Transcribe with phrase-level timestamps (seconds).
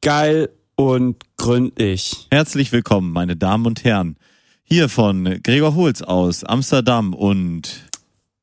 [0.00, 2.26] Geil und gründlich.
[2.30, 4.16] Herzlich willkommen, meine Damen und Herren.
[4.62, 7.88] Hier von Gregor Holz aus Amsterdam und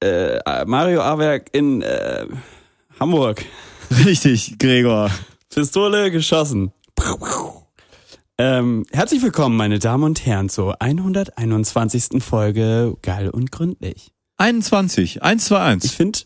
[0.04, 2.26] Äh, Mario Awerk in äh,
[3.00, 3.46] Hamburg.
[4.06, 5.12] richtig, Gregor.
[5.54, 6.72] Pistole geschossen.
[8.44, 12.24] Ähm, herzlich willkommen, meine Damen und Herren, zur 121.
[12.24, 14.12] Folge Geil und gründlich.
[14.38, 15.94] 21, 1, 2, Ich 1.
[15.94, 16.20] finde,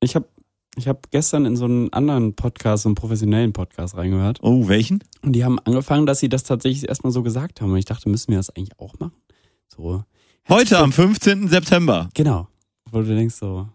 [0.00, 0.26] ich habe
[0.74, 4.40] ich hab gestern in so einen anderen Podcast, so einen professionellen Podcast reingehört.
[4.42, 5.04] Oh, welchen?
[5.22, 7.70] Und die haben angefangen, dass sie das tatsächlich erstmal so gesagt haben.
[7.70, 9.14] Und ich dachte, müssen wir das eigentlich auch machen?
[9.68, 10.02] So.
[10.48, 11.46] Heute am 15.
[11.46, 12.10] September.
[12.14, 12.48] Genau.
[12.90, 13.68] Wo du denkst so,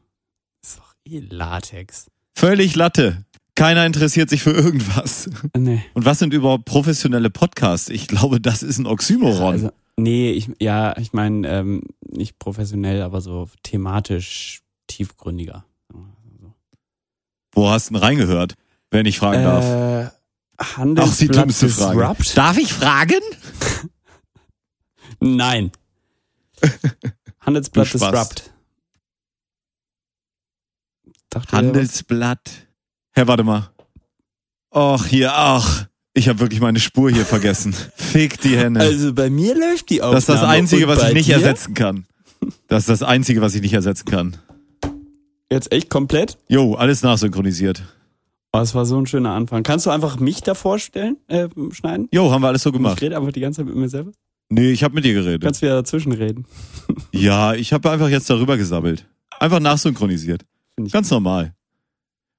[0.61, 2.07] ist doch eh Latex.
[2.35, 3.23] Völlig Latte.
[3.57, 5.27] Keiner interessiert sich für irgendwas.
[5.57, 5.83] Nee.
[5.95, 7.89] Und was sind überhaupt professionelle Podcasts?
[7.89, 9.51] Ich glaube, das ist ein Oxymoron.
[9.53, 15.65] Also, nee, ich, ja, ich meine, ähm, nicht professionell, aber so thematisch tiefgründiger.
[17.51, 18.53] Wo hast du denn reingehört,
[18.91, 19.65] wenn ich fragen darf?
[19.65, 20.11] Äh,
[20.57, 21.97] Auch die Handelsblatt dümmste Frage.
[21.99, 22.37] Disrupt?
[22.37, 23.21] Darf ich fragen?
[25.19, 25.71] Nein.
[27.39, 27.91] Handelsblatt.
[27.91, 28.53] Disrupt.
[31.31, 32.66] Dachte Handelsblatt.
[33.17, 33.71] Herr, warte mal.
[34.71, 35.87] Och, hier, ach.
[36.13, 37.73] Ich habe wirklich meine Spur hier vergessen.
[37.95, 38.79] Fick die Hände.
[38.79, 38.85] was?
[38.89, 40.15] Also bei mir läuft die Aufnahme.
[40.17, 41.33] Das ist das Einzige, Und was ich nicht dir?
[41.37, 42.05] ersetzen kann.
[42.67, 44.37] Das ist das Einzige, was ich nicht ersetzen kann.
[45.51, 46.37] Jetzt echt komplett?
[46.47, 47.81] Jo, alles nachsynchronisiert.
[48.53, 49.63] Oh, das war so ein schöner Anfang.
[49.63, 52.09] Kannst du einfach mich da vorstellen, äh, schneiden?
[52.11, 53.01] Jo, haben wir alles so Ich gemacht.
[53.01, 54.11] rede einfach die ganze Zeit mit mir selber.
[54.49, 55.41] Nee, ich habe mit dir geredet.
[55.41, 56.45] Kannst wieder dazwischen reden.
[57.11, 59.07] Ja, ich habe einfach jetzt darüber gesabbelt.
[59.39, 60.45] Einfach nachsynchronisiert.
[60.85, 61.55] Ich Ganz normal.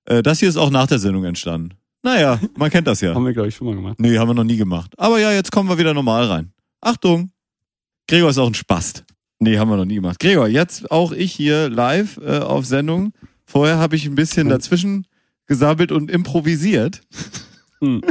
[0.09, 1.75] Äh, das hier ist auch nach der Sendung entstanden.
[2.03, 3.15] Naja, man kennt das ja.
[3.15, 4.01] Haben wir, glaube ich, schon mal gemacht.
[4.01, 4.95] Nee, haben wir noch nie gemacht.
[4.97, 6.53] Aber ja, jetzt kommen wir wieder normal rein.
[6.81, 7.31] Achtung!
[8.07, 9.05] Gregor ist auch ein Spast.
[9.39, 10.19] Nee, haben wir noch nie gemacht.
[10.19, 13.13] Gregor, jetzt auch ich hier live äh, auf Sendung.
[13.45, 15.07] Vorher habe ich ein bisschen dazwischen
[15.47, 17.03] gesabbelt und improvisiert.
[17.81, 18.03] Hm.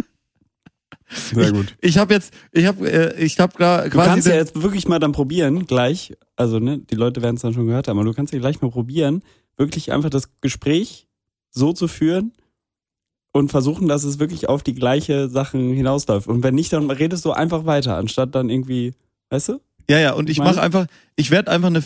[1.09, 1.75] Sehr gut.
[1.81, 5.00] Ich habe jetzt, ich habe, äh, ich habe da Du kannst ja jetzt wirklich mal
[5.00, 6.13] dann probieren, gleich.
[6.38, 8.61] Also, ne, die Leute werden es dann schon gehört haben, aber du kannst ja gleich
[8.61, 9.23] mal probieren,
[9.57, 11.06] wirklich einfach das Gespräch
[11.57, 12.31] so zu führen
[13.34, 16.28] und versuchen, dass es wirklich auf die gleiche Sachen hinausläuft.
[16.28, 18.94] Und wenn nicht, dann redest du einfach weiter, anstatt dann irgendwie,
[19.29, 19.59] weißt du?
[19.90, 21.81] Ja, ja, und ich mache einfach, ich werde einfach eine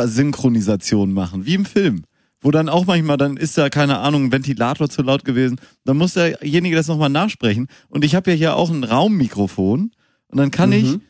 [0.00, 2.04] Filmübersynchronisation machen, wie im Film.
[2.42, 5.60] Wo dann auch manchmal, dann ist da, keine Ahnung, ein Ventilator zu laut gewesen.
[5.84, 7.68] Dann muss derjenige das nochmal nachsprechen.
[7.88, 9.90] Und ich habe ja hier auch ein Raummikrofon.
[10.28, 11.00] Und dann kann ich Mhm.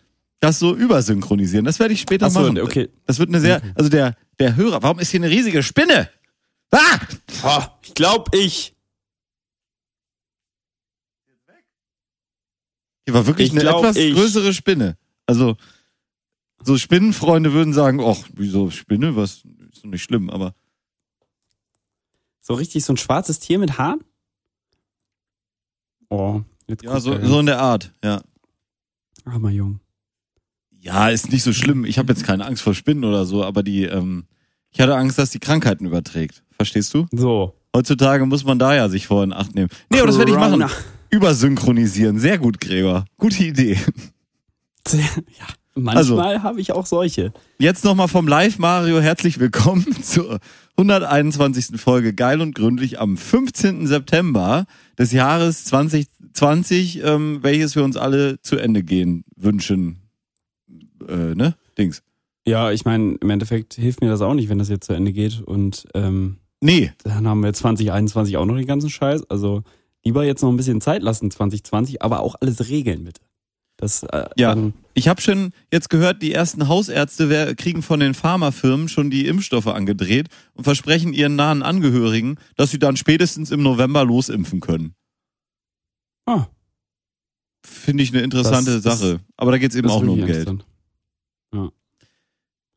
[0.41, 1.65] das so übersynchronisieren.
[1.65, 2.59] Das werde ich später so, machen.
[2.61, 2.89] okay.
[3.07, 6.09] Das wird eine sehr, also der, der Hörer, warum ist hier eine riesige Spinne?
[6.73, 7.01] Ah!
[7.45, 8.75] Oh, ich glaub ich.
[13.07, 14.97] Hier war wirklich Ich eine glaub, etwas ich- größere Spinne.
[15.27, 15.57] Also,
[16.63, 19.17] so Spinnenfreunde würden sagen, ach, wieso Spinne?
[19.17, 20.55] Was, ist doch nicht schlimm, aber
[22.41, 24.03] So richtig so ein schwarzes Tier mit Haaren?
[26.09, 28.23] Oh, jetzt ja, so, so in der Art, ja.
[29.25, 29.81] Armer Jung.
[30.71, 31.85] Ja, ist nicht so schlimm.
[31.85, 34.27] Ich habe jetzt keine Angst vor Spinnen oder so, aber die, ähm,
[34.71, 36.43] ich hatte Angst, dass die Krankheiten überträgt.
[36.61, 37.07] Verstehst du?
[37.11, 37.55] So.
[37.75, 39.71] Heutzutage muss man da ja sich vorher in Acht nehmen.
[39.89, 40.63] Nee, aber das werde ich machen.
[41.09, 42.19] Übersynchronisieren.
[42.19, 43.07] Sehr gut, Gregor.
[43.17, 43.79] Gute Idee.
[44.93, 47.33] Ja, manchmal habe ich auch solche.
[47.59, 50.39] Jetzt nochmal vom Live Mario herzlich willkommen zur
[50.77, 51.81] 121.
[51.81, 53.87] Folge Geil und Gründlich am 15.
[53.87, 54.67] September
[54.99, 60.11] des Jahres 2020, ähm, welches wir uns alle zu Ende gehen wünschen.
[61.09, 61.55] Äh, ne?
[61.79, 62.03] Dings.
[62.47, 65.13] Ja, ich meine, im Endeffekt hilft mir das auch nicht, wenn das jetzt zu Ende
[65.13, 65.41] geht.
[65.41, 69.29] Und ähm, Nee, dann haben wir 2021 auch noch den ganzen Scheiß.
[69.31, 69.63] Also
[70.05, 73.23] lieber jetzt noch ein bisschen Zeit lassen, 2020, aber auch alles regeln, bitte.
[73.79, 74.55] Das, äh, Ja.
[74.55, 79.09] Dann, Ich habe schon jetzt gehört, die ersten Hausärzte wer- kriegen von den Pharmafirmen schon
[79.11, 84.61] die Impfstoffe angedreht und versprechen ihren nahen Angehörigen, dass sie dann spätestens im November losimpfen
[84.61, 84.95] können.
[86.27, 86.47] ah,
[87.65, 89.21] Finde ich eine interessante Das Sache.
[89.37, 90.47] Aber da geht's eben das auch nur um Geld.
[90.49, 90.65] interessant.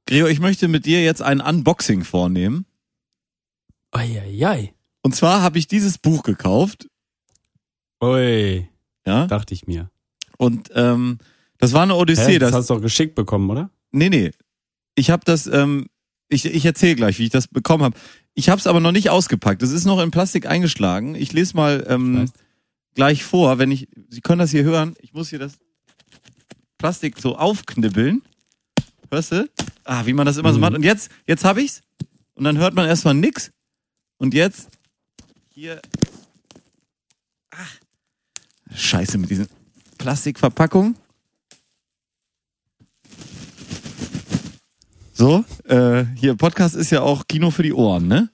[0.06, 2.66] Gregor, ich möchte mit dir jetzt ein Unboxing vornehmen.
[3.94, 4.74] Eieiei.
[5.02, 6.88] Und zwar habe ich dieses Buch gekauft.
[8.02, 8.68] Ui,
[9.06, 9.28] Ja.
[9.28, 9.90] dachte ich mir.
[10.38, 11.20] Und ähm,
[11.58, 12.34] das war eine Odyssee.
[12.34, 13.70] Hä, das das, hast du doch geschickt bekommen, oder?
[13.92, 14.32] nee, nee.
[14.96, 15.88] Ich habe das, ähm,
[16.30, 17.98] ich, ich erzähle gleich, wie ich das bekommen habe.
[18.36, 19.64] Ich habe es aber noch nicht ausgepackt.
[19.64, 21.16] Es ist noch in Plastik eingeschlagen.
[21.16, 22.30] Ich lese mal ähm,
[22.94, 24.96] gleich vor, wenn ich, Sie können das hier hören.
[25.02, 25.54] Ich muss hier das
[26.78, 28.22] Plastik so aufknibbeln.
[29.12, 29.50] Hörst du?
[29.84, 30.62] Ah, wie man das immer so Mhm.
[30.62, 30.74] macht.
[30.74, 31.82] Und jetzt, jetzt habe ich's.
[32.36, 33.52] Und dann hört man erstmal nix.
[34.24, 34.70] Und jetzt
[35.50, 35.82] hier.
[37.52, 37.76] Ach.
[38.74, 39.50] Scheiße mit diesen
[39.98, 40.96] Plastikverpackungen.
[45.12, 48.32] So, äh, hier, Podcast ist ja auch Kino für die Ohren, ne?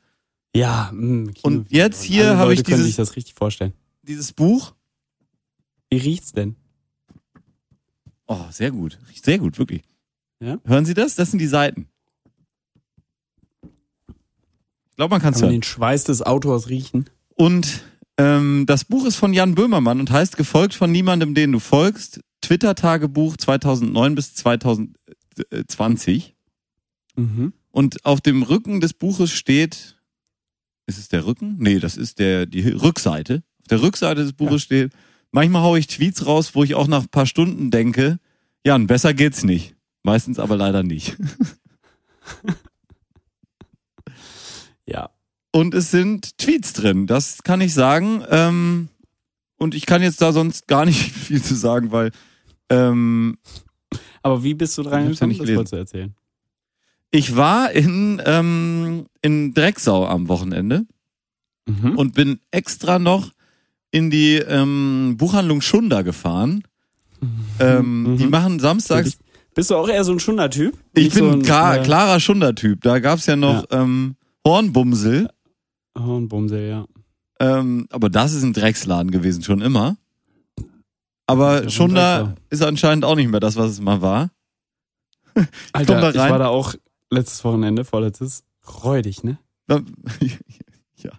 [0.56, 0.92] Ja.
[0.94, 3.74] Mh, Kino- Und jetzt hier habe ich dieses- sich das richtig vorstellen.
[4.04, 4.76] Dieses Buch.
[5.90, 6.56] Wie riecht's denn?
[8.28, 9.00] Oh, sehr gut.
[9.10, 9.82] Riecht Sehr gut, wirklich.
[10.40, 10.60] Ja?
[10.66, 11.16] Hören Sie das?
[11.16, 11.90] Das sind die Seiten.
[14.89, 15.52] Ich glaube, man kann es hören.
[15.54, 17.06] den Schweiß des Autors riechen?
[17.36, 17.84] Und
[18.18, 22.20] ähm, das Buch ist von Jan Böhmermann und heißt Gefolgt von niemandem, den du folgst.
[22.42, 26.36] Twitter-Tagebuch 2009 bis 2020.
[27.16, 27.54] Mhm.
[27.72, 29.96] Und auf dem Rücken des Buches steht,
[30.86, 31.56] ist es der Rücken?
[31.60, 33.44] Nee, das ist der, die Rückseite.
[33.62, 34.66] Auf der Rückseite des Buches Ja.
[34.66, 34.92] steht,
[35.32, 38.20] manchmal haue ich Tweets raus, wo ich auch nach ein paar Stunden denke,
[38.66, 39.76] Jan, besser geht's nicht.
[40.04, 41.16] Meistens aber leider nicht.
[44.92, 45.10] Ja.
[45.52, 48.24] Und es sind Tweets drin, das kann ich sagen.
[48.30, 48.90] Ähm,
[49.58, 52.12] und ich kann jetzt da sonst gar nicht viel zu sagen, weil
[52.70, 53.38] ähm,
[54.22, 55.30] Aber wie bist du dran ja gekommen?
[55.30, 55.58] nicht Das gelesen.
[55.58, 56.16] wolltest du erzählen.
[57.12, 60.86] ich war in, ähm, in Drecksau am Wochenende
[61.68, 61.98] Mhm.
[61.98, 63.32] und bin extra noch
[63.92, 66.64] in die ähm, Buchhandlung Schunder gefahren.
[67.60, 68.18] Ähm, Mhm.
[68.18, 69.18] Die machen samstags.
[69.54, 70.76] Bist du auch eher so ein Schunder-Typ?
[70.96, 72.82] Ich bin so ein klar, klarer Schunder-Typ.
[72.82, 74.16] Da gab's ja noch Ähm,
[74.46, 75.30] Hornbumsel.
[75.96, 76.86] Oh, ein Bumsel, ja.
[77.40, 79.98] Ähm, aber das ist ein Drecksladen gewesen, schon immer.
[81.26, 82.42] Aber Schunder Drecksau.
[82.50, 84.32] ist anscheinend auch nicht mehr das, was es mal war.
[85.74, 86.74] Alter, Komm da ich war da auch
[87.10, 88.44] letztes Wochenende, vorletztes,
[88.84, 89.38] räudig, ne?
[89.68, 89.82] Da-
[90.98, 91.12] ja.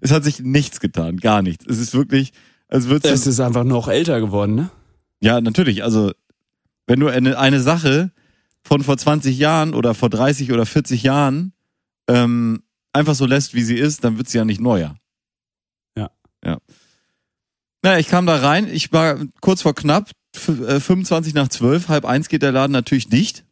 [0.00, 1.64] Es hat sich nichts getan, gar nichts.
[1.66, 2.32] Es ist wirklich,
[2.68, 4.70] als würdest Es ist einfach noch älter geworden, ne?
[5.20, 5.84] Ja, natürlich.
[5.84, 6.12] Also,
[6.86, 8.10] wenn du eine, eine Sache
[8.62, 11.52] von vor 20 Jahren oder vor 30 oder 40 Jahren
[12.12, 12.62] ähm,
[12.92, 14.96] einfach so lässt, wie sie ist, dann wird sie ja nicht neuer.
[15.96, 16.10] Ja.
[16.44, 16.58] Ja.
[17.82, 21.88] Naja, ich kam da rein, ich war kurz vor knapp, f- äh, 25 nach 12,
[21.88, 23.44] halb eins geht der Laden natürlich dicht.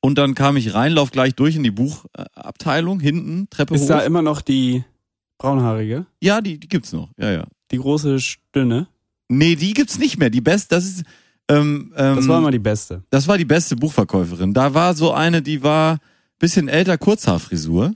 [0.00, 3.88] Und dann kam ich rein, lauf gleich durch in die Buchabteilung, hinten, Treppe Ist hoch.
[3.88, 4.84] da immer noch die
[5.38, 7.10] braunhaarige, ja, die, die gibt's noch.
[7.18, 7.46] Ja, ja.
[7.70, 8.88] die große Stünne?
[9.28, 10.30] Nee, die gibt's nicht mehr.
[10.30, 11.04] Die best, das ist,
[11.48, 13.02] ähm, ähm, Das war immer die beste.
[13.10, 14.52] Das war die beste Buchverkäuferin.
[14.54, 15.98] Da war so eine, die war
[16.38, 17.94] bisschen älter, Kurzhaarfrisur.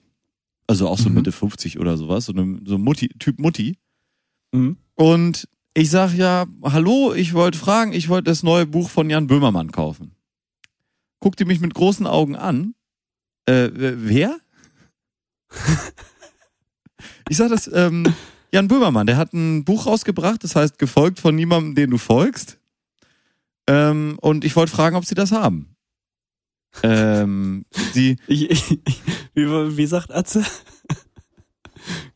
[0.67, 1.17] Also auch so Mhm.
[1.17, 3.77] Mitte 50 oder sowas, so eine so Mutti, Typ Mutti.
[4.53, 4.77] Mhm.
[4.95, 9.27] Und ich sag ja, hallo, ich wollte fragen, ich wollte das neue Buch von Jan
[9.27, 10.15] Böhmermann kaufen.
[11.21, 12.75] Guckt die mich mit großen Augen an.
[13.47, 14.39] Äh, wer?
[17.29, 18.05] ich sag das, ähm,
[18.53, 22.59] Jan Böhmermann, der hat ein Buch rausgebracht, das heißt Gefolgt von niemandem, den du folgst.
[23.69, 25.70] Ähm, und ich wollte fragen, ob sie das haben.
[26.83, 27.65] Ähm,
[27.95, 28.79] die, Ich, ich,
[29.35, 29.47] wie,
[29.77, 30.45] wie sagt Atze?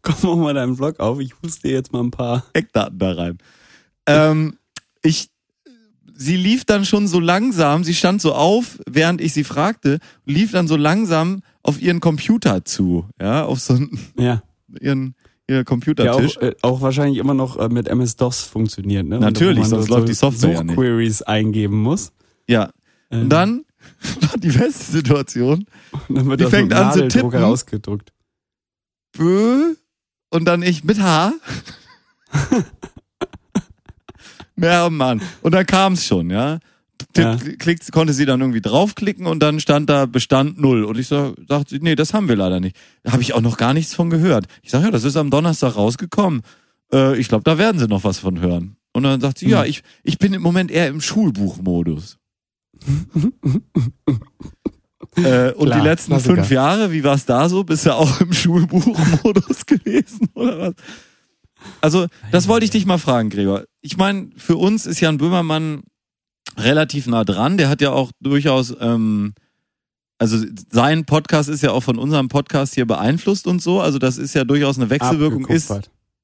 [0.02, 2.44] Komm mach mal deinen Vlog auf, ich huste jetzt mal ein paar.
[2.52, 3.38] Eckdaten da rein.
[4.06, 4.58] Ähm,
[5.02, 5.30] ich,
[6.14, 10.52] sie lief dann schon so langsam, sie stand so auf, während ich sie fragte, lief
[10.52, 14.42] dann so langsam auf ihren Computer zu, ja, auf so einen- Ja.
[14.80, 15.14] ihren,
[15.48, 16.36] ihr Der auch, Computertisch.
[16.36, 19.18] äh, auch wahrscheinlich immer noch äh, mit MS-DOS funktioniert, ne?
[19.18, 20.74] Natürlich, sonst so läuft die Software ja nicht.
[20.76, 22.12] Suchqueries eingeben muss.
[22.46, 22.70] Ja.
[23.10, 23.64] Ähm, Und dann
[24.20, 25.66] war die beste Situation.
[26.08, 27.34] dann wird die das fängt mit an zu tippen.
[27.42, 28.12] ausgedruckt.
[29.16, 29.74] Bö,
[30.30, 31.32] und dann ich mit H.
[34.56, 35.20] Ja, Mann.
[35.42, 36.58] Und dann kam es schon, ja.
[37.16, 37.36] Ja.
[37.58, 40.84] Klickt, konnte sie dann irgendwie draufklicken und dann stand da Bestand null.
[40.84, 42.76] Und ich so, sagte, nee, das haben wir leider nicht.
[43.02, 44.46] Da habe ich auch noch gar nichts von gehört.
[44.62, 46.42] Ich sage, ja, das ist am Donnerstag rausgekommen.
[46.92, 48.76] Äh, ich glaube, da werden sie noch was von hören.
[48.92, 49.52] Und dann sagt sie, Hm.
[49.52, 52.18] ja, ich, ich bin im Moment eher im Schulbuchmodus.
[55.16, 56.34] Äh, und Klar, die letzten Klassiker.
[56.36, 57.64] fünf Jahre, wie war es da so?
[57.64, 60.74] Bist du auch im Schulbuchmodus gewesen oder was?
[61.80, 63.64] Also, das wollte ich dich mal fragen, Gregor.
[63.80, 65.82] Ich meine, für uns ist Jan Böhmermann
[66.56, 67.56] relativ nah dran.
[67.56, 69.32] Der hat ja auch durchaus, ähm,
[70.18, 73.80] also sein Podcast ist ja auch von unserem Podcast hier beeinflusst und so.
[73.80, 75.72] Also das ist ja durchaus eine Wechselwirkung ist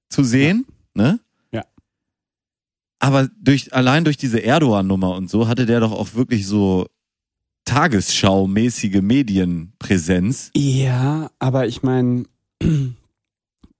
[0.08, 1.20] zu sehen, ne?
[3.00, 6.86] Aber durch allein durch diese Erdogan-Nummer und so hatte der doch auch wirklich so
[7.64, 10.50] Tagesschau-mäßige Medienpräsenz.
[10.54, 12.24] Ja, aber ich meine,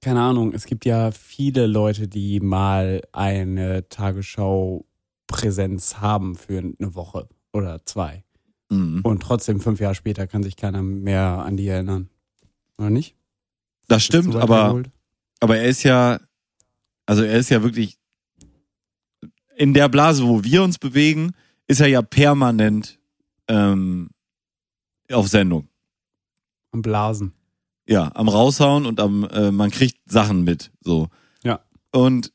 [0.00, 7.28] keine Ahnung, es gibt ja viele Leute, die mal eine Tagesschau-Präsenz haben für eine Woche
[7.52, 8.24] oder zwei.
[8.70, 9.02] Mhm.
[9.02, 12.08] Und trotzdem fünf Jahre später kann sich keiner mehr an die erinnern.
[12.78, 13.16] Oder nicht?
[13.88, 14.82] Das stimmt, Zu weit aber?
[15.40, 16.20] Aber er ist ja,
[17.06, 17.99] also er ist ja wirklich
[19.60, 21.32] in der Blase, wo wir uns bewegen,
[21.66, 22.98] ist er ja permanent
[23.46, 24.08] ähm,
[25.12, 25.68] auf Sendung.
[26.72, 27.34] Am Blasen.
[27.86, 31.08] Ja, am raushauen und am äh, man kriegt Sachen mit, so.
[31.44, 31.60] Ja.
[31.92, 32.32] Und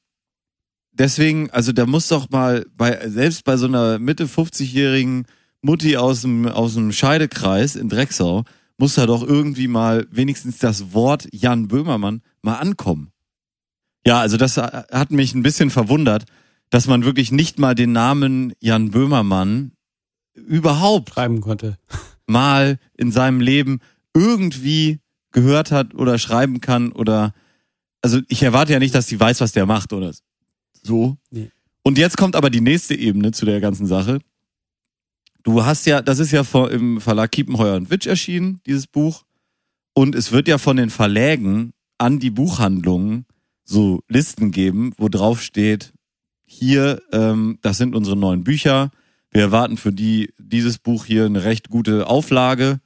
[0.91, 5.25] deswegen, also da muss doch mal bei selbst bei so einer Mitte 50-jährigen
[5.63, 8.43] Mutti aus dem, aus dem Scheidekreis in Drecksau
[8.77, 13.09] muss da doch irgendwie mal wenigstens das Wort Jan Böhmermann mal ankommen.
[14.05, 16.25] Ja, also das hat mich ein bisschen verwundert,
[16.69, 19.71] dass man wirklich nicht mal den Namen Jan Böhmermann
[20.33, 21.77] überhaupt Schreiben konnte.
[22.27, 23.79] mal in seinem Leben
[24.13, 24.99] irgendwie
[25.31, 27.33] gehört hat oder schreiben kann oder
[28.01, 30.13] also ich erwarte ja nicht, dass sie weiß, was der macht oder
[30.83, 31.17] so.
[31.31, 31.49] Nee.
[31.81, 34.19] Und jetzt kommt aber die nächste Ebene zu der ganzen Sache.
[35.41, 39.23] Du hast ja, das ist ja vor, im Verlag Kiepenheuer und Witsch erschienen, dieses Buch.
[39.93, 43.25] Und es wird ja von den Verlägen an die Buchhandlungen
[43.63, 45.93] so Listen geben, wo drauf steht,
[46.55, 48.91] hier, ähm, das sind unsere neuen Bücher.
[49.31, 52.79] Wir erwarten für die dieses Buch hier eine recht gute Auflage,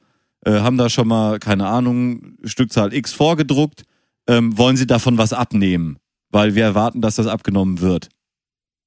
[0.46, 3.84] äh, haben da schon mal, keine Ahnung, Stückzahl X vorgedruckt.
[4.28, 5.98] Ähm, wollen Sie davon was abnehmen?
[6.32, 8.10] Weil wir erwarten, dass das abgenommen wird.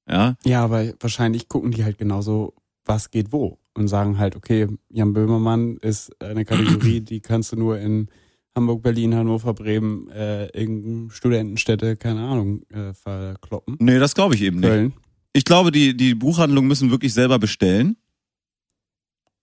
[0.09, 2.53] Ja, Ja, aber wahrscheinlich gucken die halt genauso,
[2.85, 3.59] was geht wo.
[3.75, 8.07] Und sagen halt, okay, Jan Böhmermann ist eine Kategorie, die kannst du nur in
[8.55, 13.77] Hamburg, Berlin, Hannover, Bremen, äh, irgendeine Studentenstädte, keine Ahnung, äh, verkloppen.
[13.79, 14.69] nee, das glaube ich eben nicht.
[14.69, 14.93] Köln.
[15.33, 17.97] Ich glaube, die, die Buchhandlungen müssen wirklich selber bestellen.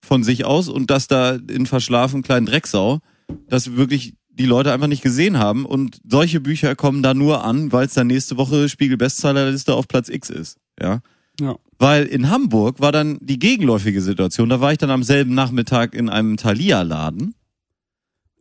[0.03, 2.99] Von sich aus und dass da in verschlafen kleinen Drecksau,
[3.47, 7.71] dass wirklich die Leute einfach nicht gesehen haben und solche Bücher kommen da nur an,
[7.71, 10.57] weil es dann nächste Woche Spiegel Bestsellerliste auf Platz X ist.
[10.81, 11.01] Ja.
[11.39, 11.57] Ja.
[11.77, 14.49] Weil in Hamburg war dann die gegenläufige Situation.
[14.49, 17.35] Da war ich dann am selben Nachmittag in einem Thalia-Laden.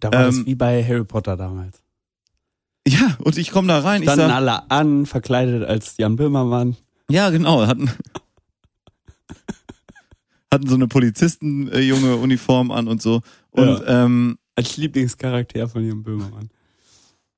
[0.01, 1.83] Da war Ähm, das wie bei Harry Potter damals.
[2.89, 4.03] Ja, und ich komme da rein.
[4.03, 6.77] Ich Standen sag, alle an, verkleidet als Jan Böhmermann.
[7.11, 7.67] Ja, genau.
[7.67, 7.91] Hatten,
[10.53, 13.21] hatten so eine Polizistenjunge Uniform an und so.
[13.51, 16.51] Und, ähm, Als Lieblingscharakter von Jan Böhmermann.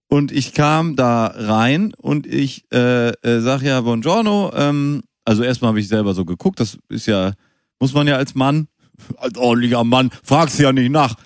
[0.09, 4.53] und ich kam da rein und ich äh, äh, sag ja Buongiorno.
[4.55, 6.61] Ähm, also erstmal habe ich selber so geguckt.
[6.61, 7.33] Das ist ja,
[7.81, 8.69] muss man ja als Mann,
[9.17, 11.17] als ordentlicher Mann, fragst ja nicht nach.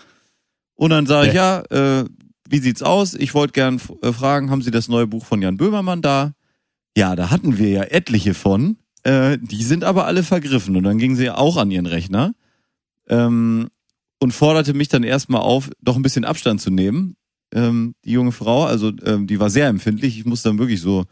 [0.76, 2.04] Und dann sage ich, ja, äh,
[2.49, 3.14] wie sieht's aus?
[3.14, 6.33] Ich wollte gern äh, fragen, haben Sie das neue Buch von Jan Böhmermann da?
[6.97, 8.76] Ja, da hatten wir ja etliche von.
[9.02, 10.76] Äh, die sind aber alle vergriffen.
[10.76, 12.35] Und dann ging sie auch an ihren Rechner
[13.09, 13.68] ähm,
[14.21, 17.16] und forderte mich dann erstmal auf, doch ein bisschen Abstand zu nehmen.
[17.52, 20.18] Ähm, die junge Frau, also ähm, die war sehr empfindlich.
[20.18, 21.04] Ich musste dann wirklich so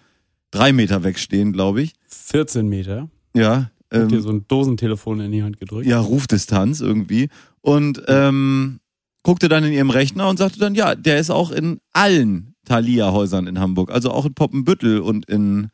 [0.51, 1.93] drei Meter wegstehen, glaube ich.
[2.09, 3.09] 14 Meter.
[3.35, 3.71] Ja.
[3.93, 5.87] Hat dir Ähm, so ein Dosentelefon in die Hand gedrückt.
[5.87, 7.29] ja, Rufdistanz irgendwie.
[7.61, 8.81] Und ähm,
[9.25, 13.49] guckte dann in ihrem Rechner und sagte dann, ja, der ist auch in allen Thalia-Häusern
[13.49, 13.91] in Hamburg.
[13.91, 15.71] Also auch in Poppenbüttel und in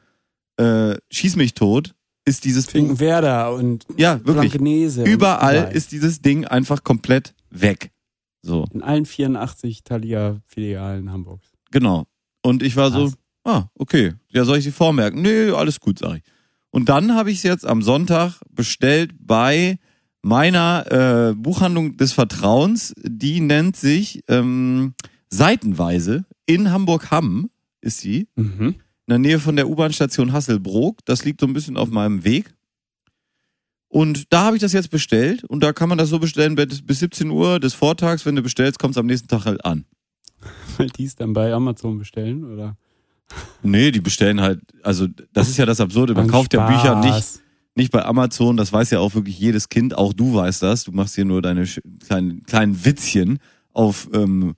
[0.57, 2.66] äh, Schieß mich tot ist dieses.
[2.66, 4.52] Finkenwerder und Ja, wirklich.
[4.52, 5.04] Blankenese.
[5.04, 7.90] Überall ist dieses Ding einfach komplett weg.
[8.42, 11.47] So, In allen 84 Thalia-Filialen Hamburgs.
[11.71, 12.07] genau.
[12.42, 13.16] Und ich war so, Krass.
[13.45, 15.21] ah, okay, ja, soll ich sie vormerken?
[15.21, 16.23] Nee, alles gut, sag ich.
[16.71, 19.78] Und dann habe ich es jetzt am Sonntag bestellt bei
[20.23, 22.95] meiner äh, Buchhandlung des Vertrauens.
[23.03, 24.95] Die nennt sich ähm,
[25.31, 27.50] Seitenweise in Hamburg-Hamm
[27.81, 28.29] ist sie.
[28.35, 28.75] Mhm.
[29.07, 30.99] in der Nähe von der U-Bahn-Station Hasselbrook.
[31.05, 32.53] Das liegt so ein bisschen auf meinem Weg.
[33.89, 36.81] Und da habe ich das jetzt bestellt und da kann man das so bestellen bis
[36.83, 38.25] bis 17 Uhr des Vortags.
[38.25, 39.85] Wenn du bestellst, kommt es am nächsten Tag halt an.
[40.77, 42.77] Weil die es dann bei Amazon bestellen, oder?
[43.62, 46.15] Nee, die bestellen halt, also das ist ja das Absurde.
[46.15, 47.43] Man Ein kauft ja Bücher nicht, Spaß.
[47.77, 50.85] Nicht bei Amazon, das weiß ja auch wirklich jedes Kind, auch du weißt das.
[50.85, 51.67] Du machst hier nur deine
[52.05, 53.39] kleinen, kleinen Witzchen
[53.73, 54.55] auf ähm,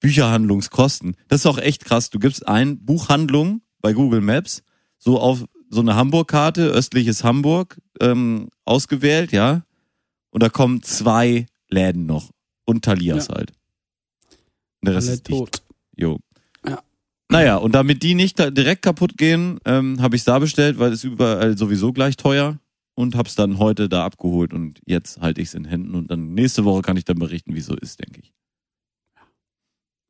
[0.00, 1.16] Bücherhandlungskosten.
[1.28, 2.10] Das ist auch echt krass.
[2.10, 4.62] Du gibst ein Buchhandlung bei Google Maps,
[4.98, 9.64] so auf so eine Hamburg-Karte, östliches Hamburg, ähm, ausgewählt, ja.
[10.30, 12.30] Und da kommen zwei Läden noch.
[12.64, 13.34] Und Thalias Ja.
[13.36, 13.52] halt.
[14.80, 15.38] Und der Rest Alle ist dicht.
[15.38, 15.62] tot.
[15.96, 16.18] Jo.
[17.32, 17.38] Ja.
[17.38, 21.02] Naja, und damit die nicht direkt kaputt gehen, ähm, habe ich da bestellt, weil es
[21.02, 22.58] überall sowieso gleich teuer
[22.94, 26.34] und hab's dann heute da abgeholt und jetzt halte ich es in Händen und dann
[26.34, 28.32] nächste Woche kann ich dann berichten, wie es so ist, denke ich.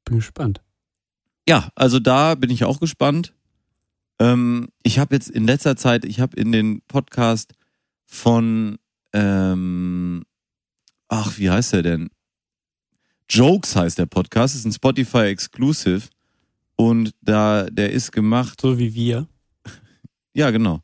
[0.05, 0.62] Bin gespannt.
[1.49, 3.35] Ja, also da bin ich auch gespannt.
[4.19, 7.55] Ähm, ich habe jetzt in letzter Zeit, ich habe in den Podcast
[8.05, 8.79] von,
[9.12, 10.25] ähm,
[11.09, 12.11] ach, wie heißt der denn?
[13.29, 16.09] Jokes heißt der Podcast, ist ein Spotify Exclusive
[16.89, 19.29] und da, der ist gemacht So wie wir.
[20.35, 20.81] Ja, genau.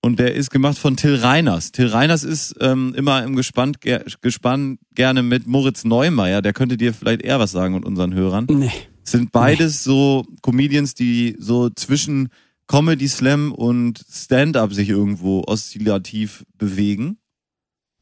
[0.00, 1.72] Und der ist gemacht von Till Reiners.
[1.72, 6.42] Till Reiners ist ähm, immer im Gespann, ger Gespann gerne mit Moritz Neumeier.
[6.42, 8.46] Der könnte dir vielleicht eher was sagen und unseren Hörern.
[8.50, 8.70] Nee.
[9.02, 12.28] Sind beides so Comedians, die so zwischen
[12.66, 17.16] Comedy Slam und Stand-up sich irgendwo oszillativ bewegen.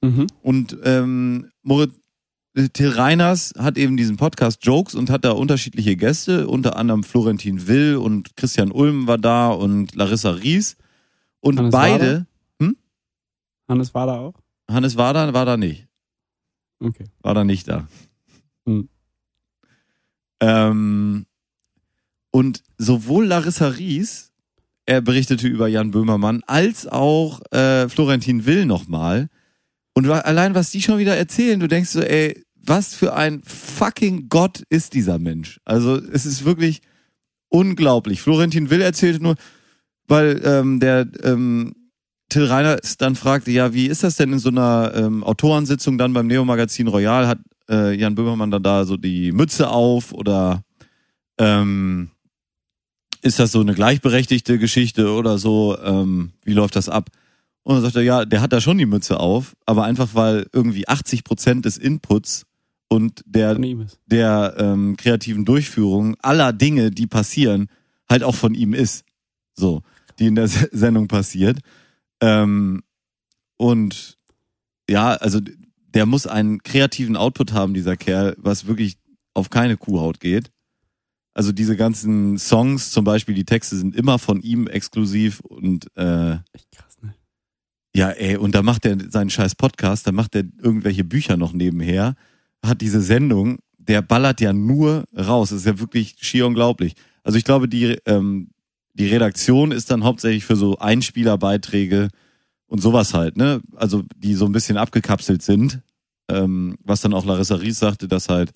[0.02, 0.26] Mhm.
[0.42, 1.94] Und ähm, Moritz
[2.54, 7.66] Till Reiners hat eben diesen Podcast Jokes und hat da unterschiedliche Gäste, unter anderem Florentin
[7.66, 10.76] Will und Christian Ulm war da und Larissa Ries.
[11.40, 12.26] Und Hannes beide,
[13.72, 14.34] Hannes war da auch?
[14.70, 15.86] Hannes war da, war da nicht.
[16.78, 17.04] Okay.
[17.22, 17.88] War da nicht da.
[18.66, 18.88] Hm.
[20.40, 21.26] Ähm,
[22.30, 24.32] und sowohl Larissa Ries,
[24.84, 29.28] er berichtete über Jan Böhmermann, als auch äh, Florentin Will nochmal.
[29.94, 34.28] Und allein, was die schon wieder erzählen, du denkst so, ey, was für ein fucking
[34.28, 35.60] Gott ist dieser Mensch.
[35.64, 36.80] Also es ist wirklich
[37.48, 38.22] unglaublich.
[38.22, 39.34] Florentin Will erzählte nur,
[40.06, 41.74] weil ähm, der ähm,
[42.28, 46.14] Till Reiner dann fragte, ja, wie ist das denn in so einer ähm, Autorensitzung dann
[46.14, 47.26] beim Neo-Magazin Royal?
[47.26, 50.62] Hat äh, Jan Böhmermann dann da so die Mütze auf oder
[51.38, 52.10] ähm,
[53.20, 55.76] ist das so eine gleichberechtigte Geschichte oder so?
[55.82, 57.10] Ähm, wie läuft das ab?
[57.64, 60.46] Und dann sagt er, ja, der hat da schon die Mütze auf, aber einfach weil
[60.52, 62.44] irgendwie 80 Prozent des Inputs
[62.88, 63.54] und der
[64.06, 67.68] der ähm, kreativen Durchführung aller Dinge, die passieren,
[68.10, 69.04] halt auch von ihm ist.
[69.54, 69.82] So,
[70.18, 71.60] die in der Se- Sendung passiert.
[72.20, 72.82] Ähm,
[73.56, 74.18] und
[74.90, 75.40] ja, also
[75.94, 78.96] der muss einen kreativen Output haben, dieser Kerl, was wirklich
[79.34, 80.50] auf keine Kuhhaut geht.
[81.34, 86.36] Also diese ganzen Songs, zum Beispiel, die Texte sind immer von ihm exklusiv und äh?
[87.94, 91.52] Ja, ey, und da macht er seinen scheiß Podcast, da macht er irgendwelche Bücher noch
[91.52, 92.14] nebenher,
[92.64, 95.50] hat diese Sendung, der ballert ja nur raus.
[95.50, 96.94] Das ist ja wirklich schier unglaublich.
[97.22, 98.50] Also ich glaube, die, ähm,
[98.94, 102.08] die Redaktion ist dann hauptsächlich für so Einspielerbeiträge
[102.66, 103.60] und sowas halt, ne?
[103.74, 105.80] Also die so ein bisschen abgekapselt sind.
[106.28, 108.52] Ähm, was dann auch Larissa Ries sagte, dass halt,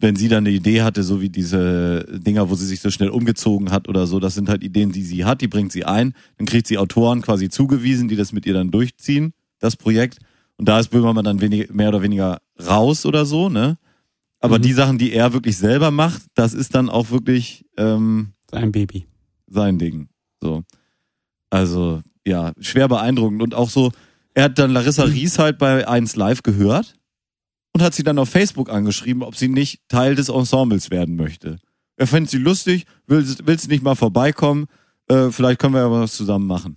[0.00, 3.10] wenn sie dann eine Idee hatte, so wie diese Dinger, wo sie sich so schnell
[3.10, 6.14] umgezogen hat oder so, das sind halt Ideen, die sie hat, die bringt sie ein,
[6.38, 10.18] dann kriegt sie Autoren quasi zugewiesen, die das mit ihr dann durchziehen, das Projekt.
[10.56, 13.76] Und da ist Böhmermann dann wenig, mehr oder weniger raus oder so, ne?
[14.40, 14.62] Aber Mhm.
[14.62, 19.06] die Sachen, die er wirklich selber macht, das ist dann auch wirklich ähm, Sein Baby.
[19.48, 20.08] sein Ding.
[20.42, 20.62] So.
[21.50, 23.42] Also, ja, schwer beeindruckend.
[23.42, 23.92] Und auch so,
[24.34, 26.94] er hat dann Larissa Ries halt bei 1 Live gehört
[27.72, 31.58] und hat sie dann auf Facebook angeschrieben, ob sie nicht Teil des Ensembles werden möchte.
[31.96, 34.66] Er fände sie lustig, will, willst du nicht mal vorbeikommen?
[35.08, 36.76] Äh, vielleicht können wir ja was zusammen machen.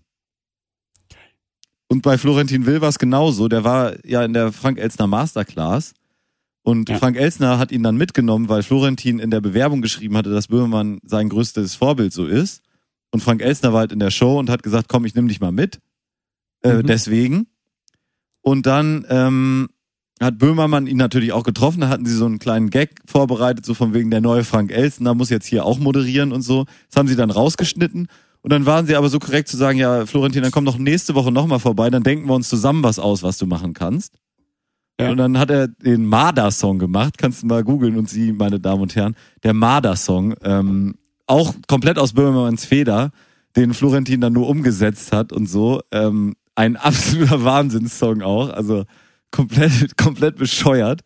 [1.88, 3.48] Und bei Florentin Will war es genauso.
[3.48, 5.94] Der war ja in der Frank Elstner Masterclass.
[6.64, 6.98] Und Ja.
[6.98, 11.00] Frank Elstner hat ihn dann mitgenommen, weil Florentin in der Bewerbung geschrieben hatte, dass Böhmermann
[11.04, 12.64] sein größtes Vorbild so ist.
[13.12, 15.40] Und Frank Elstner war halt in der Show und hat gesagt, komm, ich nehme dich
[15.40, 15.80] mal mit.
[16.64, 16.88] Äh, Mhm.
[16.88, 17.48] Deswegen.
[18.42, 19.70] Und dann ähm,
[20.22, 21.82] hat Böhmermann ihn natürlich auch getroffen.
[21.82, 25.14] Da hatten sie so einen kleinen Gag vorbereitet, so von wegen der neue Frank Elstner
[25.14, 26.66] muss jetzt hier auch moderieren und so.
[26.90, 28.08] Das haben sie dann rausgeschnitten.
[28.42, 31.16] Und dann waren sie aber so korrekt zu sagen, ja, Florentin, dann komm doch nächste
[31.16, 34.18] Woche nochmal vorbei, dann denken wir uns zusammen was aus, was du machen kannst.
[35.00, 35.10] Ja.
[35.10, 38.82] Und dann hat er den Marder-Song gemacht, kannst du mal googeln und Sie, meine Damen
[38.82, 40.96] und Herren, der Marder-Song, ähm,
[41.26, 43.12] auch komplett aus Böhmermanns Feder,
[43.56, 45.82] den Florentin dann nur umgesetzt hat und so.
[45.92, 48.84] Ähm, ein absoluter Wahnsinnssong auch, also
[49.34, 51.02] komplett, komplett bescheuert.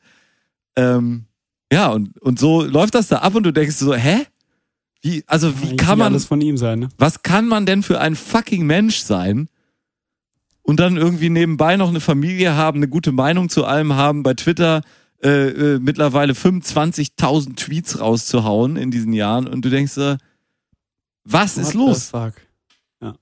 [0.76, 1.26] Ähm,
[1.72, 4.26] ja, und, und so läuft das da ab und du denkst so, hä?
[5.02, 6.90] Wie, also wie kann man, alles von ihm sein, ne?
[6.98, 9.48] was kann man denn für ein fucking Mensch sein?
[10.64, 14.34] Und dann irgendwie nebenbei noch eine Familie haben, eine gute Meinung zu allem haben, bei
[14.34, 14.82] Twitter
[15.24, 15.30] äh,
[15.76, 20.18] äh, mittlerweile 25.000 Tweets rauszuhauen in diesen Jahren und du denkst, äh,
[21.24, 22.10] was ist What the los?
[22.10, 22.34] Fuck?
[23.02, 23.16] Ja.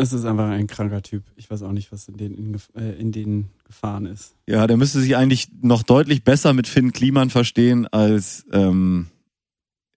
[0.00, 1.24] Es ist einfach ein kranker Typ.
[1.36, 4.36] Ich weiß auch nicht, was in den, in, äh, in den Gefahren ist.
[4.46, 9.08] Ja, der müsste sich eigentlich noch deutlich besser mit Finn Kliman verstehen als, ähm,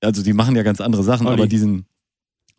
[0.02, 1.36] also die machen ja ganz andere Sachen, Olli.
[1.36, 1.86] aber diesen,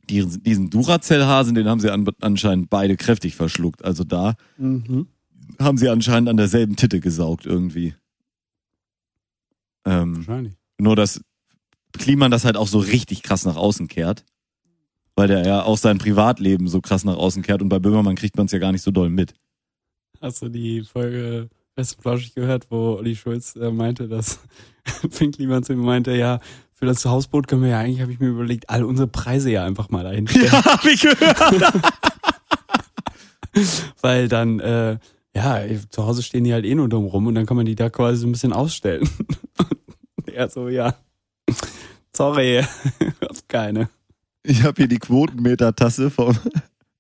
[0.09, 3.85] diesen, diesen Duracell-Hasen, den haben sie an, anscheinend beide kräftig verschluckt.
[3.85, 5.09] Also da Mhm.
[5.59, 7.95] haben sie anscheinend an derselben Titte gesaugt irgendwie.
[9.85, 10.55] Ähm, Wahrscheinlich.
[10.79, 11.21] nur, dass
[11.93, 14.25] Kliman das halt auch so richtig krass nach außen kehrt.
[15.15, 18.37] Weil der ja auch sein Privatleben so krass nach außen kehrt und bei Böhmermann kriegt
[18.37, 19.35] man es ja gar nicht so doll mit.
[20.21, 24.41] Hast du die Folge und Flauschig gehört, wo Olli Schulz äh, meinte, dass
[25.11, 26.41] Finn Kliman zu ihm meinte, ja,
[26.75, 29.65] für das Hausboot können wir ja eigentlich, habe ich mir überlegt, alle unsere Preise ja
[29.65, 30.51] einfach mal dahin stellen.
[30.53, 31.73] hab ich gehört.
[34.01, 34.99] Weil dann, äh,
[35.35, 37.75] ja, zu Hause stehen die halt eh nur dumm rum und dann kann man die
[37.75, 39.09] da quasi so ein bisschen ausstellen.
[40.27, 40.95] Er so, ja,
[42.17, 42.63] sorry,
[43.21, 43.91] hab keine.
[44.43, 46.37] Ich habe hier die Quotenmeter-Tasse vom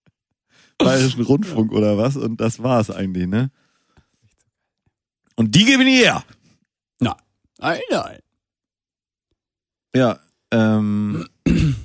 [0.79, 3.51] Bayerischen Rundfunk oder was und das war's eigentlich, ne?
[5.37, 6.25] Und die geben die her.
[7.63, 8.19] Nein, nein.
[9.95, 10.19] Ja,
[10.51, 11.29] ähm,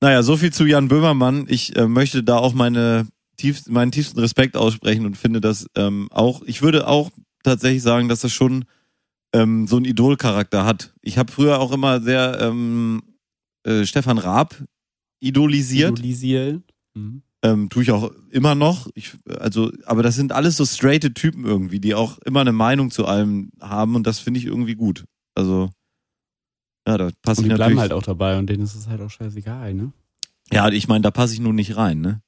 [0.00, 1.44] naja, so viel zu Jan Böhmermann.
[1.48, 6.08] Ich äh, möchte da auch meine tiefst, meinen tiefsten Respekt aussprechen und finde das ähm,
[6.10, 7.10] auch, ich würde auch
[7.42, 8.64] tatsächlich sagen, dass das schon
[9.34, 10.94] ähm, so einen Idolcharakter hat.
[11.02, 13.02] Ich habe früher auch immer sehr ähm,
[13.64, 14.62] äh, Stefan Raab
[15.20, 15.98] idolisiert.
[15.98, 16.62] Idolisiert.
[16.94, 17.22] Mhm.
[17.42, 18.88] Ähm, tue ich auch immer noch.
[18.94, 22.90] Ich, also, aber das sind alles so straighte Typen irgendwie, die auch immer eine Meinung
[22.90, 25.04] zu allem haben und das finde ich irgendwie gut.
[25.34, 25.70] Also,
[26.86, 27.80] ja, da passe Und ich die bleiben natürlich.
[27.80, 29.92] halt auch dabei und denen ist es halt auch scheißegal, ne?
[30.52, 32.22] ja, ich meine, da passe ich nun nicht rein, ne?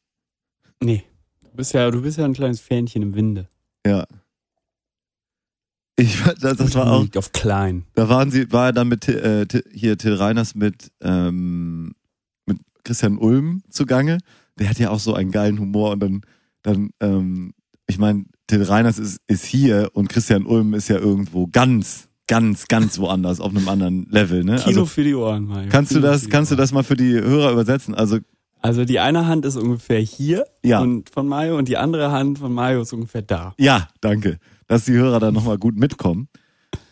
[0.83, 1.05] Nee.
[1.43, 3.49] Du bist ja, du bist ja ein kleines Fähnchen im Winde.
[3.87, 4.07] Ja.
[5.99, 7.85] Ich, das, das war auch, auf klein.
[7.95, 11.95] da waren sie, war er dann mit äh, hier Till Reiners mit, ähm,
[12.45, 14.19] mit Christian Ulm zugange.
[14.59, 16.21] Der hat ja auch so einen geilen Humor und dann,
[16.63, 17.53] dann, ähm,
[17.87, 22.67] ich meine, Till Reiners ist, ist hier und Christian Ulm ist ja irgendwo ganz, ganz,
[22.69, 24.57] ganz woanders, auf einem anderen Level, ne?
[24.57, 25.69] Kino Also, für die Ohren, Mario.
[25.71, 27.95] kannst du Kino das, für die kannst du das mal für die Hörer übersetzen?
[27.95, 28.19] Also,
[28.61, 30.81] Also die eine Hand ist ungefähr hier Ja.
[30.81, 33.55] und von Mario und die andere Hand von Mario ist ungefähr da.
[33.59, 36.29] Ja, danke, dass die Hörer da nochmal gut mitkommen.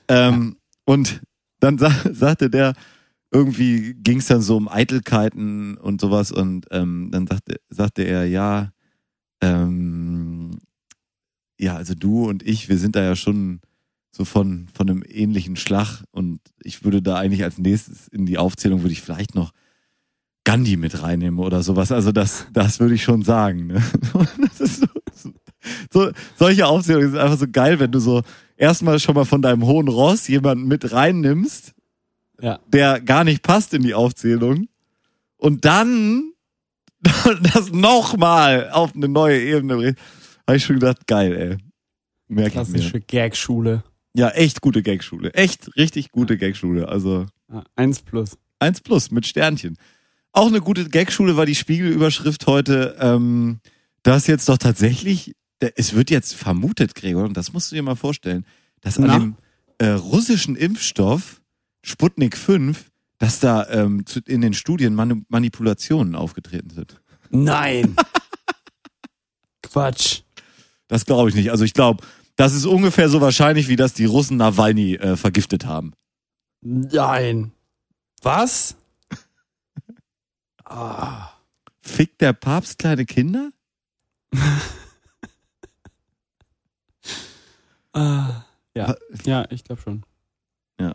[0.08, 1.22] Ähm, Und
[1.60, 2.74] dann sa sagte der,
[3.32, 8.26] irgendwie ging es dann so um Eitelkeiten und sowas und ähm, dann sagte, sagte er,
[8.26, 8.70] ja,
[9.40, 10.58] ähm,
[11.58, 13.60] ja, also du und ich, wir sind da ja schon
[14.12, 18.38] so von, von einem ähnlichen Schlag und ich würde da eigentlich als nächstes in die
[18.38, 19.50] Aufzählung würde ich vielleicht noch
[20.44, 21.90] Gandhi mit reinnehmen oder sowas.
[21.90, 23.66] Also das, das würde ich schon sagen.
[23.66, 23.82] Ne?
[24.40, 25.32] Das ist so, so,
[25.92, 28.22] so, solche Aufzählungen sind einfach so geil, wenn du so
[28.56, 31.74] erstmal schon mal von deinem hohen Ross jemanden mit reinnimmst,
[32.40, 32.60] Ja.
[32.68, 34.68] der gar nicht passt in die Aufzählung
[35.36, 36.32] und dann
[37.54, 39.98] das nochmal auf eine neue Ebene bringt.
[40.46, 41.56] Habe ich schon gedacht, geil, ey.
[42.28, 42.48] Mir.
[42.50, 43.82] Klassische Gagschule.
[44.16, 45.34] Ja, echt gute Gagschule.
[45.34, 46.88] Echt richtig gute Gagschule.
[46.88, 48.38] Also Ja, eins plus.
[48.58, 49.76] Eins plus mit Sternchen.
[50.32, 53.58] Auch eine gute Gagschule war die Spiegelüberschrift heute, ähm,
[54.02, 57.96] dass jetzt doch tatsächlich, es wird jetzt vermutet, Gregor, und das musst du dir mal
[57.96, 58.44] vorstellen,
[58.80, 59.18] dass an Na?
[59.18, 59.36] dem
[59.78, 61.40] äh, russischen Impfstoff
[61.82, 67.00] Sputnik 5, dass da ähm, zu, in den Studien Manu Manipulationen aufgetreten sind.
[67.30, 67.96] Nein.
[69.62, 70.22] Quatsch.
[70.88, 71.50] Das glaube ich nicht.
[71.50, 72.04] Also ich glaube,
[72.36, 75.92] das ist ungefähr so wahrscheinlich, wie dass die Russen Nawalny äh, vergiftet haben.
[76.62, 77.52] Nein.
[78.22, 78.76] Was?
[80.66, 81.28] Ah.
[81.82, 83.50] Fickt der Papst kleine Kinder?
[87.94, 88.44] Ah.
[88.76, 88.94] Ja.
[89.24, 90.04] Ja, ich glaube schon.
[90.80, 90.92] Ja.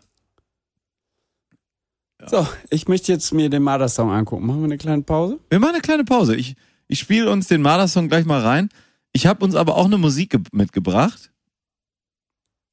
[2.26, 4.46] So, ich möchte jetzt mir den Marder-Song angucken.
[4.46, 5.40] Machen wir eine kleine Pause?
[5.48, 6.36] Wir machen eine kleine Pause.
[6.36, 6.54] Ich,
[6.86, 8.68] ich spiele uns den Marder-Song gleich mal rein.
[9.12, 11.32] Ich habe uns aber auch eine Musik ge- mitgebracht.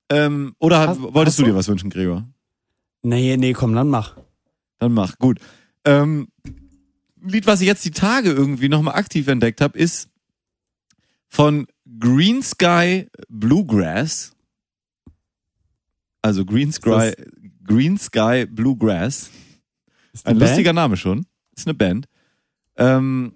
[0.10, 1.50] Ähm, oder Hast- wolltest hast du du?
[1.52, 2.28] dir was wünschen, Gregor?
[3.04, 4.18] Nee, nee, komm, dann mach.
[4.80, 5.18] Dann mach.
[5.18, 5.40] Gut.
[5.86, 10.10] Ähm, ein Lied, was ich jetzt die Tage irgendwie nochmal aktiv entdeckt habe, ist
[11.30, 11.68] von
[12.00, 14.34] Green Sky Bluegrass.
[16.22, 17.14] Also Green Sky,
[17.64, 19.30] Green Sky Bluegrass.
[20.24, 20.42] Ein Band?
[20.42, 21.26] lustiger Name schon.
[21.56, 22.08] Ist eine Band.
[22.76, 23.34] Ähm,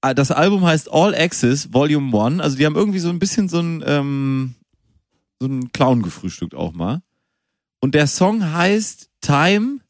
[0.00, 2.40] ah, das Album heißt All Access Volume 1.
[2.40, 4.54] Also die haben irgendwie so ein bisschen so ein, ähm,
[5.40, 7.02] so ein Clown gefrühstückt auch mal.
[7.80, 9.80] Und der Song heißt Time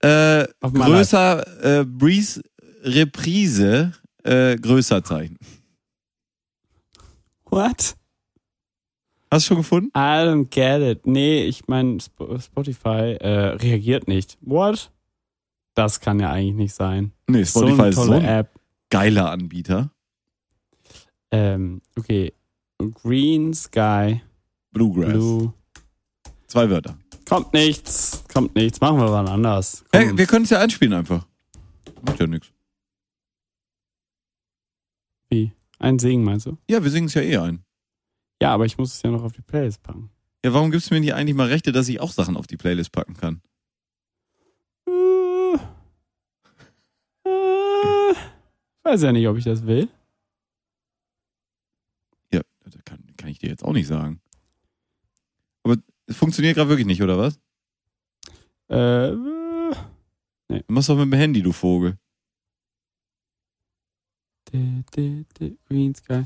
[0.00, 2.42] äh, größer äh, Breeze
[2.82, 3.92] Reprise
[4.24, 5.38] äh, größer Zeichen.
[7.52, 7.96] What?
[9.30, 9.90] Hast du schon gefunden?
[9.94, 11.06] I don't get it.
[11.06, 14.38] Nee, ich meine, Spotify äh, reagiert nicht.
[14.40, 14.90] What?
[15.74, 17.12] Das kann ja eigentlich nicht sein.
[17.26, 18.58] Nee, so Spotify eine ist so ein App.
[18.88, 19.90] geiler Anbieter.
[21.30, 22.32] Ähm, okay.
[23.02, 24.22] Green Sky
[24.70, 25.12] Bluegrass.
[25.12, 25.52] Blue.
[26.46, 26.96] Zwei Wörter.
[27.28, 28.24] Kommt nichts.
[28.32, 28.80] Kommt nichts.
[28.80, 29.84] Machen wir wann anders.
[29.92, 31.26] Hey, wir können es ja einspielen einfach.
[32.00, 32.50] Macht ja nichts.
[35.28, 35.52] Wie?
[35.82, 36.56] Ein Singen, meinst du?
[36.70, 37.64] Ja, wir singen es ja eh ein.
[38.40, 40.10] Ja, aber ich muss es ja noch auf die Playlist packen.
[40.44, 42.56] Ja, warum gibst du mir nicht eigentlich mal Rechte, dass ich auch Sachen auf die
[42.56, 43.42] Playlist packen kann?
[44.88, 45.54] Äh,
[47.28, 48.14] äh,
[48.84, 49.88] weiß ja nicht, ob ich das will.
[52.32, 54.20] Ja, das kann, kann ich dir jetzt auch nicht sagen.
[55.64, 57.40] Aber es funktioniert gerade wirklich nicht, oder was?
[58.70, 59.74] Äh, äh,
[60.48, 61.98] Du machst doch mit dem Handy, du Vogel.
[64.52, 66.24] Di, di, di, Green Sky.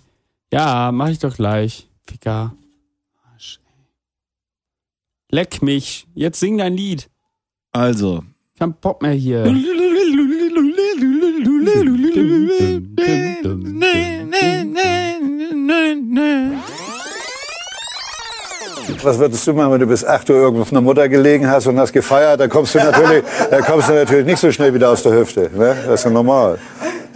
[0.52, 1.88] Ja, mach ich doch gleich.
[2.04, 2.54] Ficker.
[3.32, 3.84] Arsch, ey.
[5.30, 6.06] Leck mich.
[6.14, 7.08] Jetzt sing dein Lied.
[7.72, 8.22] Also.
[8.58, 9.44] Kein Bock mehr hier.
[19.02, 21.66] Was würdest du machen, wenn du bis 8 Uhr irgendwo auf einer Mutter gelegen hast
[21.66, 22.40] und hast gefeiert?
[22.40, 25.50] Da kommst du natürlich, da kommst du natürlich nicht so schnell wieder aus der Hüfte.
[25.54, 25.76] Ne?
[25.86, 26.58] Das ist ja normal.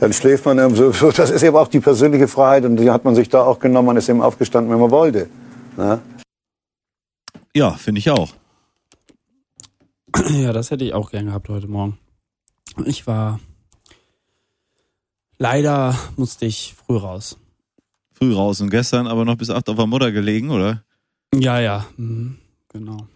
[0.00, 0.90] Dann schläft man eben so.
[1.12, 3.86] Das ist eben auch die persönliche Freiheit und die hat man sich da auch genommen.
[3.86, 5.28] Man ist eben aufgestanden, wenn man wollte.
[5.76, 6.00] Ne?
[7.54, 8.32] Ja, finde ich auch.
[10.30, 11.98] Ja, das hätte ich auch gern gehabt heute Morgen.
[12.84, 13.38] Ich war
[15.40, 17.38] Leider musste ich früh raus.
[18.12, 20.84] Früh raus und gestern aber noch bis 8 auf der Mutter gelegen, oder?
[21.34, 22.36] Ja, ja, mhm.
[22.68, 23.06] genau.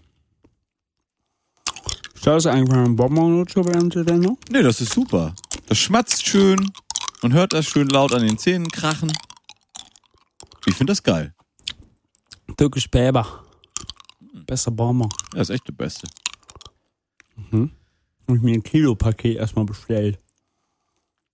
[2.24, 4.38] Störst du eigentlich einen Bonbon-Lutscher während der Sendung?
[4.48, 5.34] Nee, das ist super.
[5.66, 6.72] Das schmatzt schön.
[7.20, 9.12] Man hört das schön laut an den Zähnen krachen.
[10.64, 11.34] Ich finde das geil.
[12.56, 13.44] Türkisch Bäber.
[14.46, 15.10] Besser Bonbon.
[15.32, 16.08] Das ist echt der Beste.
[17.52, 17.68] Hab
[18.34, 20.18] ich mir ein Kilo-Paket erstmal bestellt.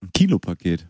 [0.02, 0.88] Ein Kilopaket.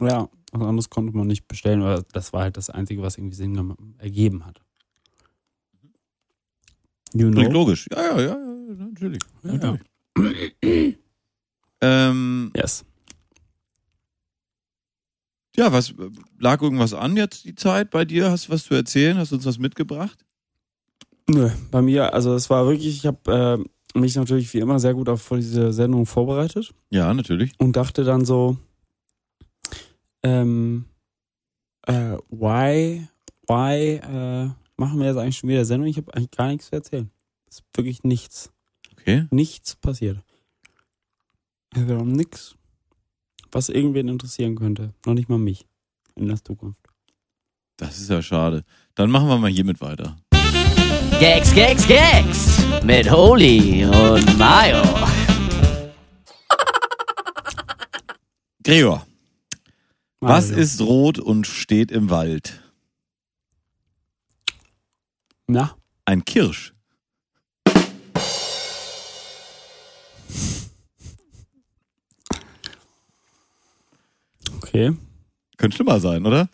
[0.00, 3.36] Ja, was anderes konnte man nicht bestellen, aber das war halt das Einzige, was irgendwie
[3.36, 4.60] Sinn ergeben hat.
[7.14, 7.60] You Klingt know?
[7.60, 7.88] logisch.
[7.92, 9.20] Ja, ja, ja, ja natürlich.
[9.42, 10.98] Ja, natürlich.
[11.80, 12.84] Ähm, Yes.
[15.56, 15.94] ja, was
[16.38, 18.30] lag irgendwas an jetzt die Zeit bei dir?
[18.30, 19.16] Hast du was zu erzählen?
[19.18, 20.24] Hast du uns was mitgebracht?
[21.28, 24.94] Nö, bei mir, also es war wirklich, ich habe äh, mich natürlich wie immer sehr
[24.94, 27.52] gut auf diese Sendung vorbereitet Ja, natürlich.
[27.58, 28.56] und dachte dann so,
[30.22, 30.84] ähm,
[31.86, 33.06] äh, why,
[33.48, 35.88] why äh, machen wir jetzt eigentlich schon wieder Sendung?
[35.88, 37.10] Ich habe eigentlich gar nichts zu erzählen.
[37.48, 38.52] Es ist wirklich nichts.
[39.02, 39.26] Okay.
[39.30, 40.18] Nichts passiert.
[41.74, 42.54] Es war nix,
[43.50, 44.94] was irgendwen interessieren könnte.
[45.04, 45.66] Noch nicht mal mich
[46.14, 46.78] in der Zukunft.
[47.78, 48.64] Das ist ja schade.
[48.94, 50.16] Dann machen wir mal hiermit weiter.
[51.18, 54.82] Gags, Gags, Gags mit Holy und Mayo.
[58.62, 59.04] Gregor,
[60.20, 62.62] was Also, ist rot und steht im Wald?
[65.48, 66.72] Na, Ein Kirsch.
[74.72, 74.92] Okay.
[75.56, 76.48] Könnte schlimmer sein, oder?